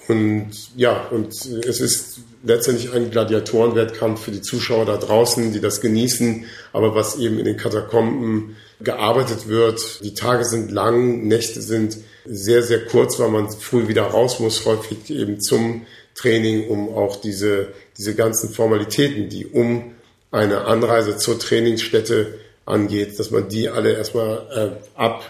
Und 0.07 0.51
ja, 0.75 1.07
und 1.09 1.33
es 1.33 1.81
ist 1.81 2.19
letztendlich 2.43 2.93
ein 2.93 3.11
Gladiatorenwettkampf 3.11 4.21
für 4.21 4.31
die 4.31 4.41
Zuschauer 4.41 4.85
da 4.85 4.97
draußen, 4.97 5.51
die 5.51 5.59
das 5.59 5.81
genießen, 5.81 6.45
aber 6.73 6.93
was 6.93 7.17
eben 7.17 7.39
in 7.39 7.45
den 7.45 7.57
Katakomben 7.57 8.55
gearbeitet 8.81 9.47
wird. 9.47 10.03
Die 10.03 10.13
Tage 10.13 10.45
sind 10.45 10.71
lang, 10.71 11.27
Nächte 11.27 11.61
sind 11.61 11.97
sehr, 12.25 12.61
sehr 12.61 12.85
kurz, 12.85 13.19
weil 13.19 13.29
man 13.29 13.49
früh 13.49 13.87
wieder 13.87 14.03
raus 14.03 14.39
muss, 14.39 14.65
häufig 14.65 15.09
eben 15.09 15.41
zum 15.41 15.85
Training, 16.13 16.67
um 16.69 16.89
auch 16.89 17.15
diese, 17.17 17.69
diese 17.97 18.15
ganzen 18.15 18.49
Formalitäten, 18.49 19.29
die 19.29 19.45
um 19.47 19.95
eine 20.31 20.65
Anreise 20.65 21.17
zur 21.17 21.39
Trainingsstätte 21.39 22.37
angeht, 22.65 23.19
dass 23.19 23.31
man 23.31 23.49
die 23.49 23.69
alle 23.69 23.93
erstmal 23.93 24.77
äh, 24.95 24.99
ab, 24.99 25.23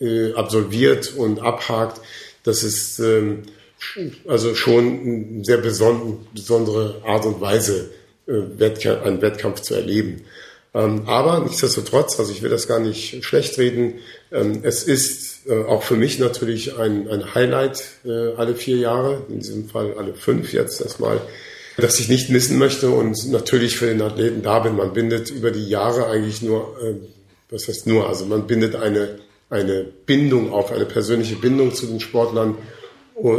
äh, 0.00 0.32
absolviert 0.34 1.14
und 1.14 1.40
abhakt. 1.40 2.00
Das 2.42 2.62
ist 2.62 2.98
ähm, 2.98 3.42
also 4.26 4.54
schon 4.54 5.00
eine 5.34 5.44
sehr 5.44 5.58
besondere 5.58 7.02
Art 7.04 7.26
und 7.26 7.40
Weise, 7.40 7.90
äh, 8.26 8.32
einen 8.32 9.22
Wettkampf 9.22 9.60
zu 9.60 9.74
erleben. 9.74 10.24
Ähm, 10.74 11.04
aber 11.06 11.40
nichtsdestotrotz, 11.40 12.18
also 12.18 12.32
ich 12.32 12.42
will 12.42 12.50
das 12.50 12.68
gar 12.68 12.80
nicht 12.80 13.24
schlecht 13.24 13.56
reden, 13.56 13.94
ähm, 14.30 14.60
es 14.62 14.82
ist 14.82 15.46
äh, 15.46 15.64
auch 15.64 15.82
für 15.82 15.96
mich 15.96 16.18
natürlich 16.18 16.76
ein, 16.76 17.08
ein 17.08 17.34
Highlight 17.34 17.82
äh, 18.04 18.34
alle 18.36 18.54
vier 18.54 18.76
Jahre, 18.76 19.22
in 19.30 19.40
diesem 19.40 19.68
Fall 19.70 19.94
alle 19.96 20.14
fünf 20.14 20.52
jetzt 20.52 20.80
erstmal, 20.82 21.20
dass 21.76 22.00
ich 22.00 22.08
nicht 22.08 22.30
missen 22.30 22.58
möchte 22.58 22.90
und 22.90 23.30
natürlich 23.30 23.76
für 23.76 23.86
den 23.86 24.00
Athleten 24.02 24.42
da 24.42 24.60
bin. 24.60 24.76
Man 24.76 24.92
bindet 24.92 25.30
über 25.30 25.50
die 25.50 25.68
Jahre 25.68 26.06
eigentlich 26.06 26.42
nur, 26.42 26.76
was 27.50 27.68
heißt 27.68 27.86
nur, 27.86 28.08
also 28.08 28.24
man 28.24 28.46
bindet 28.46 28.76
eine, 28.76 29.18
eine 29.50 29.84
Bindung 30.06 30.52
auf, 30.52 30.72
eine 30.72 30.86
persönliche 30.86 31.36
Bindung 31.36 31.74
zu 31.74 31.86
den 31.86 32.00
Sportlern 32.00 32.56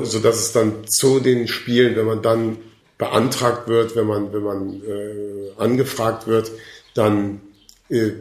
so 0.04 0.20
dass 0.20 0.38
es 0.38 0.52
dann 0.54 0.88
zu 0.88 1.20
den 1.20 1.48
Spielen, 1.48 1.96
wenn 1.96 2.06
man 2.06 2.22
dann 2.22 2.58
beantragt 2.98 3.68
wird, 3.68 3.96
wenn 3.96 4.08
man 4.08 4.34
wenn 4.34 4.44
man 4.44 4.82
äh, 4.82 5.52
angefragt 5.62 6.28
wird, 6.28 6.52
dann 6.96 7.42
äh, 7.90 8.12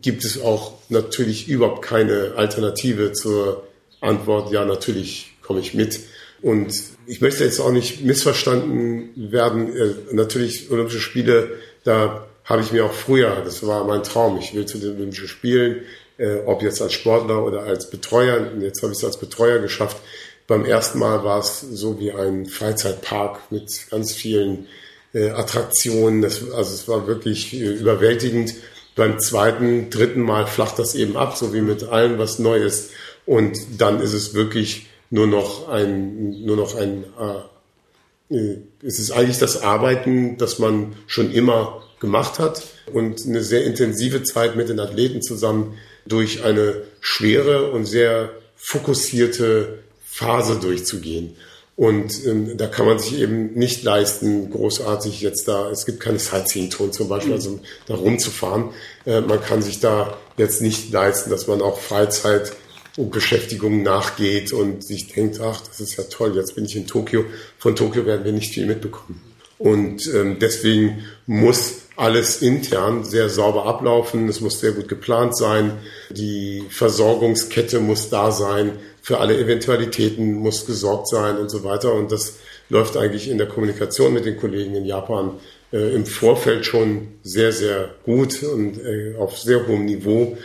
gibt 0.00 0.24
es 0.24 0.40
auch 0.40 0.74
natürlich 0.88 1.48
überhaupt 1.48 1.82
keine 1.82 2.34
Alternative 2.36 3.12
zur 3.12 3.64
Antwort. 4.00 4.52
Ja, 4.52 4.64
natürlich 4.64 5.32
komme 5.42 5.60
ich 5.60 5.74
mit. 5.74 6.00
Und 6.42 6.72
ich 7.06 7.20
möchte 7.20 7.44
jetzt 7.44 7.60
auch 7.60 7.72
nicht 7.72 8.02
missverstanden 8.02 9.30
werden. 9.30 9.76
Äh, 9.76 10.14
natürlich 10.14 10.70
Olympische 10.70 11.00
Spiele, 11.00 11.50
da 11.84 12.26
habe 12.44 12.62
ich 12.62 12.72
mir 12.72 12.84
auch 12.84 12.92
früher, 12.92 13.42
das 13.44 13.64
war 13.66 13.84
mein 13.84 14.02
Traum, 14.02 14.38
ich 14.38 14.54
will 14.54 14.66
zu 14.66 14.78
den 14.78 14.96
Olympischen 14.96 15.28
Spielen, 15.28 15.82
äh, 16.18 16.38
ob 16.46 16.62
jetzt 16.62 16.82
als 16.82 16.92
Sportler 16.92 17.44
oder 17.44 17.62
als 17.62 17.90
Betreuer. 17.90 18.52
Jetzt 18.60 18.82
habe 18.82 18.92
ich 18.92 18.98
es 18.98 19.04
als 19.04 19.18
Betreuer 19.18 19.58
geschafft. 19.58 19.98
Beim 20.46 20.64
ersten 20.64 20.98
Mal 20.98 21.22
war 21.22 21.38
es 21.38 21.60
so 21.60 22.00
wie 22.00 22.10
ein 22.10 22.46
Freizeitpark 22.46 23.52
mit 23.52 23.70
ganz 23.90 24.12
vielen 24.12 24.66
äh, 25.14 25.30
Attraktionen. 25.30 26.22
Das, 26.22 26.50
also 26.52 26.74
es 26.74 26.88
war 26.88 27.06
wirklich 27.06 27.54
überwältigend. 27.54 28.54
Beim 28.96 29.20
zweiten, 29.20 29.90
dritten 29.90 30.20
Mal 30.20 30.46
flacht 30.46 30.78
das 30.78 30.96
eben 30.96 31.16
ab, 31.16 31.36
so 31.36 31.54
wie 31.54 31.60
mit 31.60 31.84
allem, 31.84 32.18
was 32.18 32.40
neu 32.40 32.58
ist. 32.58 32.90
Und 33.26 33.56
dann 33.78 34.00
ist 34.00 34.12
es 34.12 34.34
wirklich 34.34 34.89
nur 35.10 35.26
noch 35.26 35.68
ein, 35.68 36.44
nur 36.44 36.56
noch 36.56 36.76
ein, 36.76 37.04
äh, 37.18 38.34
äh, 38.34 38.58
es 38.82 38.98
ist 38.98 39.10
eigentlich 39.10 39.38
das 39.38 39.62
Arbeiten, 39.62 40.38
das 40.38 40.58
man 40.58 40.94
schon 41.06 41.32
immer 41.32 41.82
gemacht 42.00 42.38
hat 42.38 42.62
und 42.92 43.26
eine 43.26 43.42
sehr 43.42 43.64
intensive 43.64 44.22
Zeit 44.22 44.56
mit 44.56 44.68
den 44.68 44.80
Athleten 44.80 45.20
zusammen 45.20 45.76
durch 46.06 46.44
eine 46.44 46.82
schwere 47.00 47.70
und 47.72 47.84
sehr 47.84 48.30
fokussierte 48.56 49.80
Phase 50.04 50.58
durchzugehen. 50.60 51.36
Und 51.76 52.26
ähm, 52.26 52.58
da 52.58 52.66
kann 52.66 52.84
man 52.84 52.98
sich 52.98 53.18
eben 53.18 53.54
nicht 53.54 53.82
leisten, 53.84 54.50
großartig 54.50 55.22
jetzt 55.22 55.48
da, 55.48 55.70
es 55.70 55.86
gibt 55.86 56.00
keine 56.00 56.18
Sightseeing-Touren 56.18 56.92
zum 56.92 57.08
Beispiel, 57.08 57.32
also 57.32 57.58
da 57.86 57.94
rumzufahren. 57.94 58.70
Äh, 59.06 59.22
man 59.22 59.40
kann 59.40 59.62
sich 59.62 59.80
da 59.80 60.18
jetzt 60.36 60.60
nicht 60.60 60.92
leisten, 60.92 61.30
dass 61.30 61.46
man 61.46 61.62
auch 61.62 61.80
Freizeit 61.80 62.52
und 62.96 63.10
Beschäftigung 63.10 63.82
nachgeht 63.82 64.52
und 64.52 64.82
sich 64.84 65.12
denkt, 65.12 65.40
ach, 65.40 65.60
das 65.66 65.80
ist 65.80 65.96
ja 65.96 66.04
toll, 66.04 66.36
jetzt 66.36 66.54
bin 66.54 66.64
ich 66.64 66.76
in 66.76 66.86
Tokio. 66.86 67.24
Von 67.58 67.76
Tokio 67.76 68.06
werden 68.06 68.24
wir 68.24 68.32
nicht 68.32 68.52
viel 68.52 68.66
mitbekommen. 68.66 69.20
Und 69.58 70.10
ähm, 70.14 70.38
deswegen 70.40 71.04
muss 71.26 71.82
alles 71.94 72.40
intern 72.40 73.04
sehr 73.04 73.28
sauber 73.28 73.66
ablaufen. 73.66 74.26
Es 74.28 74.40
muss 74.40 74.58
sehr 74.58 74.72
gut 74.72 74.88
geplant 74.88 75.36
sein. 75.36 75.72
Die 76.08 76.64
Versorgungskette 76.70 77.78
muss 77.78 78.08
da 78.08 78.32
sein. 78.32 78.72
Für 79.02 79.18
alle 79.18 79.38
Eventualitäten 79.38 80.32
muss 80.32 80.64
gesorgt 80.64 81.08
sein 81.08 81.36
und 81.36 81.50
so 81.50 81.62
weiter. 81.62 81.92
Und 81.92 82.10
das 82.10 82.36
läuft 82.70 82.96
eigentlich 82.96 83.28
in 83.28 83.36
der 83.36 83.48
Kommunikation 83.48 84.14
mit 84.14 84.24
den 84.24 84.38
Kollegen 84.38 84.74
in 84.74 84.86
Japan 84.86 85.32
äh, 85.74 85.94
im 85.94 86.06
Vorfeld 86.06 86.64
schon 86.64 87.08
sehr, 87.22 87.52
sehr 87.52 87.90
gut 88.04 88.42
und 88.42 88.78
äh, 88.82 89.14
auf 89.18 89.38
sehr 89.38 89.66
hohem 89.66 89.84
Niveau. 89.84 90.38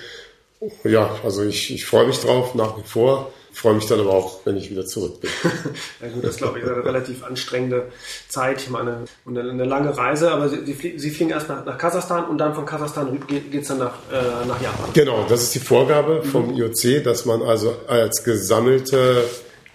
Ja, 0.84 1.20
also 1.24 1.44
ich, 1.44 1.74
ich 1.74 1.86
freue 1.86 2.08
mich 2.08 2.20
drauf 2.20 2.56
nach 2.56 2.78
wie 2.78 2.88
vor 2.88 3.32
freue 3.56 3.76
mich 3.76 3.86
dann 3.86 4.02
aber 4.02 4.12
auch, 4.12 4.42
wenn 4.46 4.58
ich 4.58 4.70
wieder 4.70 4.86
zurück 4.86 5.22
bin. 5.22 5.30
ja 6.02 6.08
gut, 6.10 6.24
das 6.24 6.32
ist, 6.32 6.38
glaube 6.38 6.60
ich 6.60 6.66
eine 6.66 6.84
relativ 6.84 7.24
anstrengende 7.24 7.88
Zeit. 8.28 8.62
Ich 8.62 8.70
meine, 8.70 9.06
eine, 9.26 9.50
eine 9.50 9.64
lange 9.64 9.98
Reise, 9.98 10.32
aber 10.32 10.50
Sie, 10.50 10.66
Sie, 10.66 11.00
Sie 11.00 11.10
fliegen 11.10 11.32
erst 11.32 11.48
nach, 11.48 11.66
nach, 11.66 11.78
Kasachstan 11.78 12.26
und 12.26 12.38
dann 12.38 12.54
von 12.54 12.66
Kasachstan 12.66 13.18
geht 13.28 13.54
es 13.54 13.70
dann 13.70 13.80
nach, 13.80 13.94
äh, 14.12 14.46
nach 14.46 14.62
Japan. 14.62 14.90
Genau, 14.94 15.26
das 15.30 15.44
ist 15.44 15.56
die 15.56 15.60
Vorgabe 15.60 16.24
vom 16.24 16.50
mhm. 16.50 16.58
IOC, 16.58 17.04
dass 17.04 17.26
man 17.26 17.42
also 17.42 17.76
als 17.88 18.24
gesammelte 18.26 19.24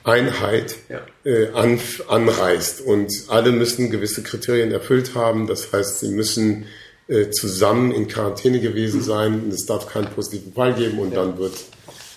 Einheit 0.04 0.76
ja. 0.90 1.00
äh, 1.24 1.50
an, 1.54 1.80
anreist. 2.08 2.82
Und 2.82 3.10
alle 3.28 3.50
müssen 3.50 3.90
gewisse 3.90 4.22
Kriterien 4.22 4.72
erfüllt 4.72 5.14
haben. 5.14 5.46
Das 5.46 5.72
heißt, 5.72 6.00
sie 6.00 6.10
müssen 6.10 6.66
äh, 7.10 7.30
zusammen 7.30 7.90
in 7.90 8.06
Quarantäne 8.06 8.60
gewesen 8.60 9.00
mhm. 9.00 9.04
sein. 9.04 9.50
Es 9.52 9.66
darf 9.66 9.88
keinen 9.88 10.06
positiven 10.06 10.52
Fall 10.52 10.74
geben 10.74 11.00
und 11.00 11.12
ja. 11.12 11.24
dann 11.24 11.38
wird 11.38 11.54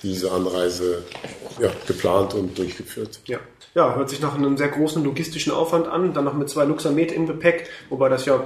diese 0.04 0.32
Anreise 0.32 1.04
ja, 1.60 1.72
geplant 1.88 2.36
und 2.36 2.56
durchgeführt. 2.56 3.20
Ja. 3.26 3.40
ja, 3.74 3.96
hört 3.96 4.12
sich 4.12 4.20
nach 4.20 4.36
einem 4.36 4.56
sehr 4.56 4.68
großen 4.68 5.04
logistischen 5.04 5.52
Aufwand 5.52 5.88
an, 5.88 6.14
dann 6.14 6.26
noch 6.26 6.36
mit 6.36 6.48
zwei 6.50 6.66
Luxamet 6.66 7.12
im 7.12 7.26
Gepäck, 7.26 7.70
wobei 7.90 8.08
das 8.08 8.26
ja 8.26 8.46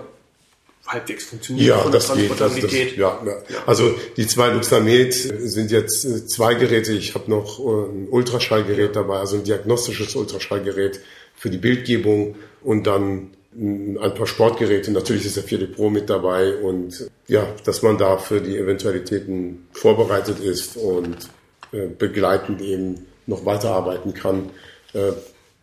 halbwegs 0.86 1.26
funktioniert. 1.26 1.68
Ja, 1.68 1.90
das 1.90 2.14
geht. 2.14 2.32
Das, 2.40 2.56
das, 2.56 2.72
ja, 2.72 3.20
ja. 3.26 3.38
Also 3.66 3.94
die 4.16 4.26
zwei 4.26 4.50
Luxamet 4.50 5.14
sind 5.14 5.70
jetzt 5.70 6.06
äh, 6.06 6.26
zwei 6.28 6.54
Geräte. 6.54 6.94
Ich 6.94 7.14
habe 7.14 7.30
noch 7.30 7.60
äh, 7.60 7.64
ein 7.64 8.08
Ultraschallgerät 8.10 8.96
dabei, 8.96 9.20
also 9.20 9.36
ein 9.36 9.44
diagnostisches 9.44 10.16
Ultraschallgerät 10.16 11.02
für 11.36 11.50
die 11.50 11.58
Bildgebung 11.58 12.36
und 12.64 12.88
dann 12.88 13.32
ein 13.54 14.14
paar 14.16 14.28
Sportgeräte. 14.28 14.92
Natürlich 14.92 15.26
ist 15.26 15.38
der 15.38 15.44
4D 15.44 15.74
Pro 15.74 15.90
mit 15.90 16.10
dabei 16.10 16.56
und 16.58 17.10
ja, 17.28 17.48
dass 17.64 17.82
man 17.82 17.98
da 17.98 18.18
für 18.18 18.42
die 18.42 18.58
Eventualitäten 18.58 19.68
vorbereitet 19.72 20.40
ist 20.40 20.78
und 20.78 21.30
äh, 21.72 21.88
begleitend 21.88 22.62
eben 22.62 23.08
noch 23.26 23.46
weiterarbeiten 23.46 24.14
kann. 24.14 24.50
Äh, 24.94 25.14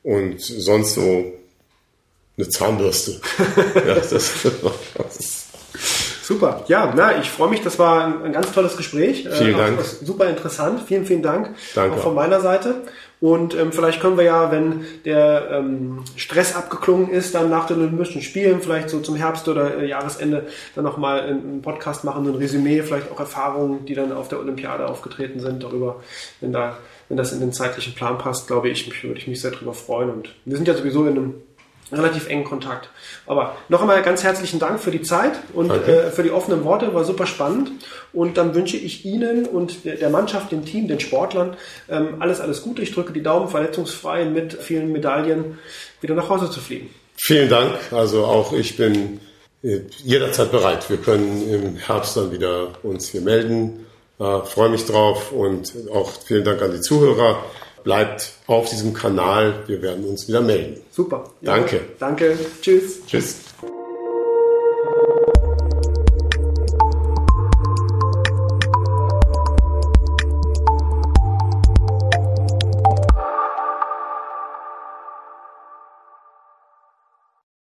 und 0.03 0.41
sonst 0.41 0.95
so 0.95 1.33
eine 2.37 2.49
Zahnbürste. 2.49 3.21
ja, 3.87 3.95
das, 3.95 4.11
das 4.11 5.45
Super. 6.25 6.65
Ja, 6.69 6.93
na, 6.97 7.19
ich 7.19 7.31
freue 7.31 7.51
mich. 7.51 7.63
Das 7.63 7.79
war 7.79 8.07
ein, 8.07 8.23
ein 8.23 8.33
ganz 8.33 8.51
tolles 8.53 8.79
Gespräch. 8.79 9.29
Vielen 9.31 9.55
äh, 9.55 9.59
Dank. 9.59 9.81
Super 9.83 10.31
interessant. 10.31 10.81
Vielen, 10.87 11.05
vielen 11.05 11.23
Dank. 11.23 11.55
Danke. 11.75 11.97
Auch 11.97 12.03
von 12.03 12.15
meiner 12.15 12.41
Seite. 12.41 12.83
Und 13.25 13.55
ähm, 13.55 13.73
vielleicht 13.73 14.03
können 14.03 14.19
wir 14.19 14.25
ja, 14.25 14.53
wenn 14.53 14.85
der 15.07 15.49
ähm, 15.51 16.01
Stress 16.15 16.55
abgeklungen 16.55 17.09
ist, 17.09 17.35
dann 17.35 17.49
nach 17.49 17.67
den 17.67 17.79
Olympischen 17.79 18.21
Spielen, 18.21 18.61
vielleicht 18.61 18.91
so 18.91 19.01
zum 19.01 19.17
Herbst 19.17 19.49
oder 19.49 19.79
äh, 19.79 19.89
Jahresende, 19.89 20.47
dann 20.75 20.85
nochmal 20.85 21.23
einen 21.23 21.63
Podcast 21.63 22.05
machen, 22.05 22.27
ein 22.27 22.35
Resümee, 22.35 22.83
vielleicht 22.83 23.11
auch 23.11 23.19
Erfahrungen, 23.19 23.87
die 23.87 23.95
dann 23.95 24.13
auf 24.13 24.29
der 24.29 24.41
Olympiade 24.41 24.87
aufgetreten 24.87 25.41
sind, 25.41 25.63
darüber, 25.63 26.03
wenn 26.43 26.53
da, 26.53 26.77
wenn 27.09 27.17
das 27.17 27.33
in 27.33 27.41
den 27.41 27.55
zeitlichen 27.55 27.95
Plan 27.95 28.19
passt, 28.19 28.47
glaube 28.47 28.69
ich, 28.69 29.03
würde 29.03 29.19
ich 29.19 29.27
mich 29.27 29.41
sehr 29.41 29.53
darüber 29.53 29.73
freuen. 29.73 30.11
Und 30.11 30.35
wir 30.45 30.57
sind 30.57 30.69
ja 30.69 30.75
sowieso 30.75 31.07
in 31.07 31.17
einem 31.17 31.35
relativ 31.93 32.29
engen 32.29 32.45
Kontakt. 32.45 32.89
Aber 33.27 33.57
noch 33.69 33.81
einmal 33.81 34.03
ganz 34.03 34.23
herzlichen 34.23 34.59
Dank 34.59 34.81
für 34.81 34.91
die 34.91 35.03
Zeit 35.03 35.33
und 35.53 35.71
äh, 35.71 36.11
für 36.11 36.23
die 36.23 36.31
offenen 36.31 36.65
Worte, 36.65 36.95
war 36.95 37.05
super 37.05 37.27
spannend. 37.27 37.71
Und 38.13 38.37
dann 38.37 38.55
wünsche 38.55 38.77
ich 38.77 39.05
Ihnen 39.05 39.47
und 39.47 39.85
der, 39.85 40.11
Mannschaft, 40.11 40.53
dem 40.53 40.65
Team, 40.65 40.89
den 40.89 41.01
Sportlern 41.01 41.57
ähm, 41.89 42.17
alles, 42.21 42.41
alles 42.41 42.63
Gute. 42.63 42.83
Ich 42.83 42.93
drücke 42.93 43.13
die 43.13 43.23
Daumen, 43.23 43.49
verletzungsfrei 43.49 44.25
mit 44.25 44.55
vielen 44.55 44.93
Medaillen 44.93 45.59
wieder 46.01 46.15
nach 46.15 46.29
Hause 46.29 46.51
zu 46.51 46.61
fliegen. 46.61 46.91
Vielen 47.17 47.49
Dank. 47.49 47.75
Also 47.93 48.25
auch 48.25 48.53
ich 48.53 48.77
bin 48.77 49.21
äh, 49.63 49.81
jederzeit 50.03 50.51
bereit. 50.51 50.89
Wir 50.91 50.99
können 50.99 51.49
im 51.51 51.77
Herbst 51.77 52.17
dann 52.17 52.33
wieder 52.33 52.69
uns 52.83 53.09
hier 53.09 53.21
melden. 53.21 53.87
Äh, 54.19 54.41
freue 54.43 54.69
mich 54.69 54.87
drauf 54.87 55.33
und 55.33 55.73
auch 55.93 56.11
vielen 56.25 56.45
Dank 56.45 56.63
an 56.63 56.73
die 56.73 56.81
Zuhörer 56.81 57.43
bleibt 57.85 58.33
auf 58.47 58.69
diesem 58.69 58.93
Kanal. 58.95 59.63
Wir 59.67 59.81
werden 59.83 60.05
uns 60.05 60.27
wieder 60.27 60.41
melden. 60.41 60.81
Super. 60.91 61.31
Ja, 61.41 61.57
danke. 61.57 61.81
Danke. 61.99 62.39
Tschüss. 62.61 63.07
Tschüss. 63.07 63.37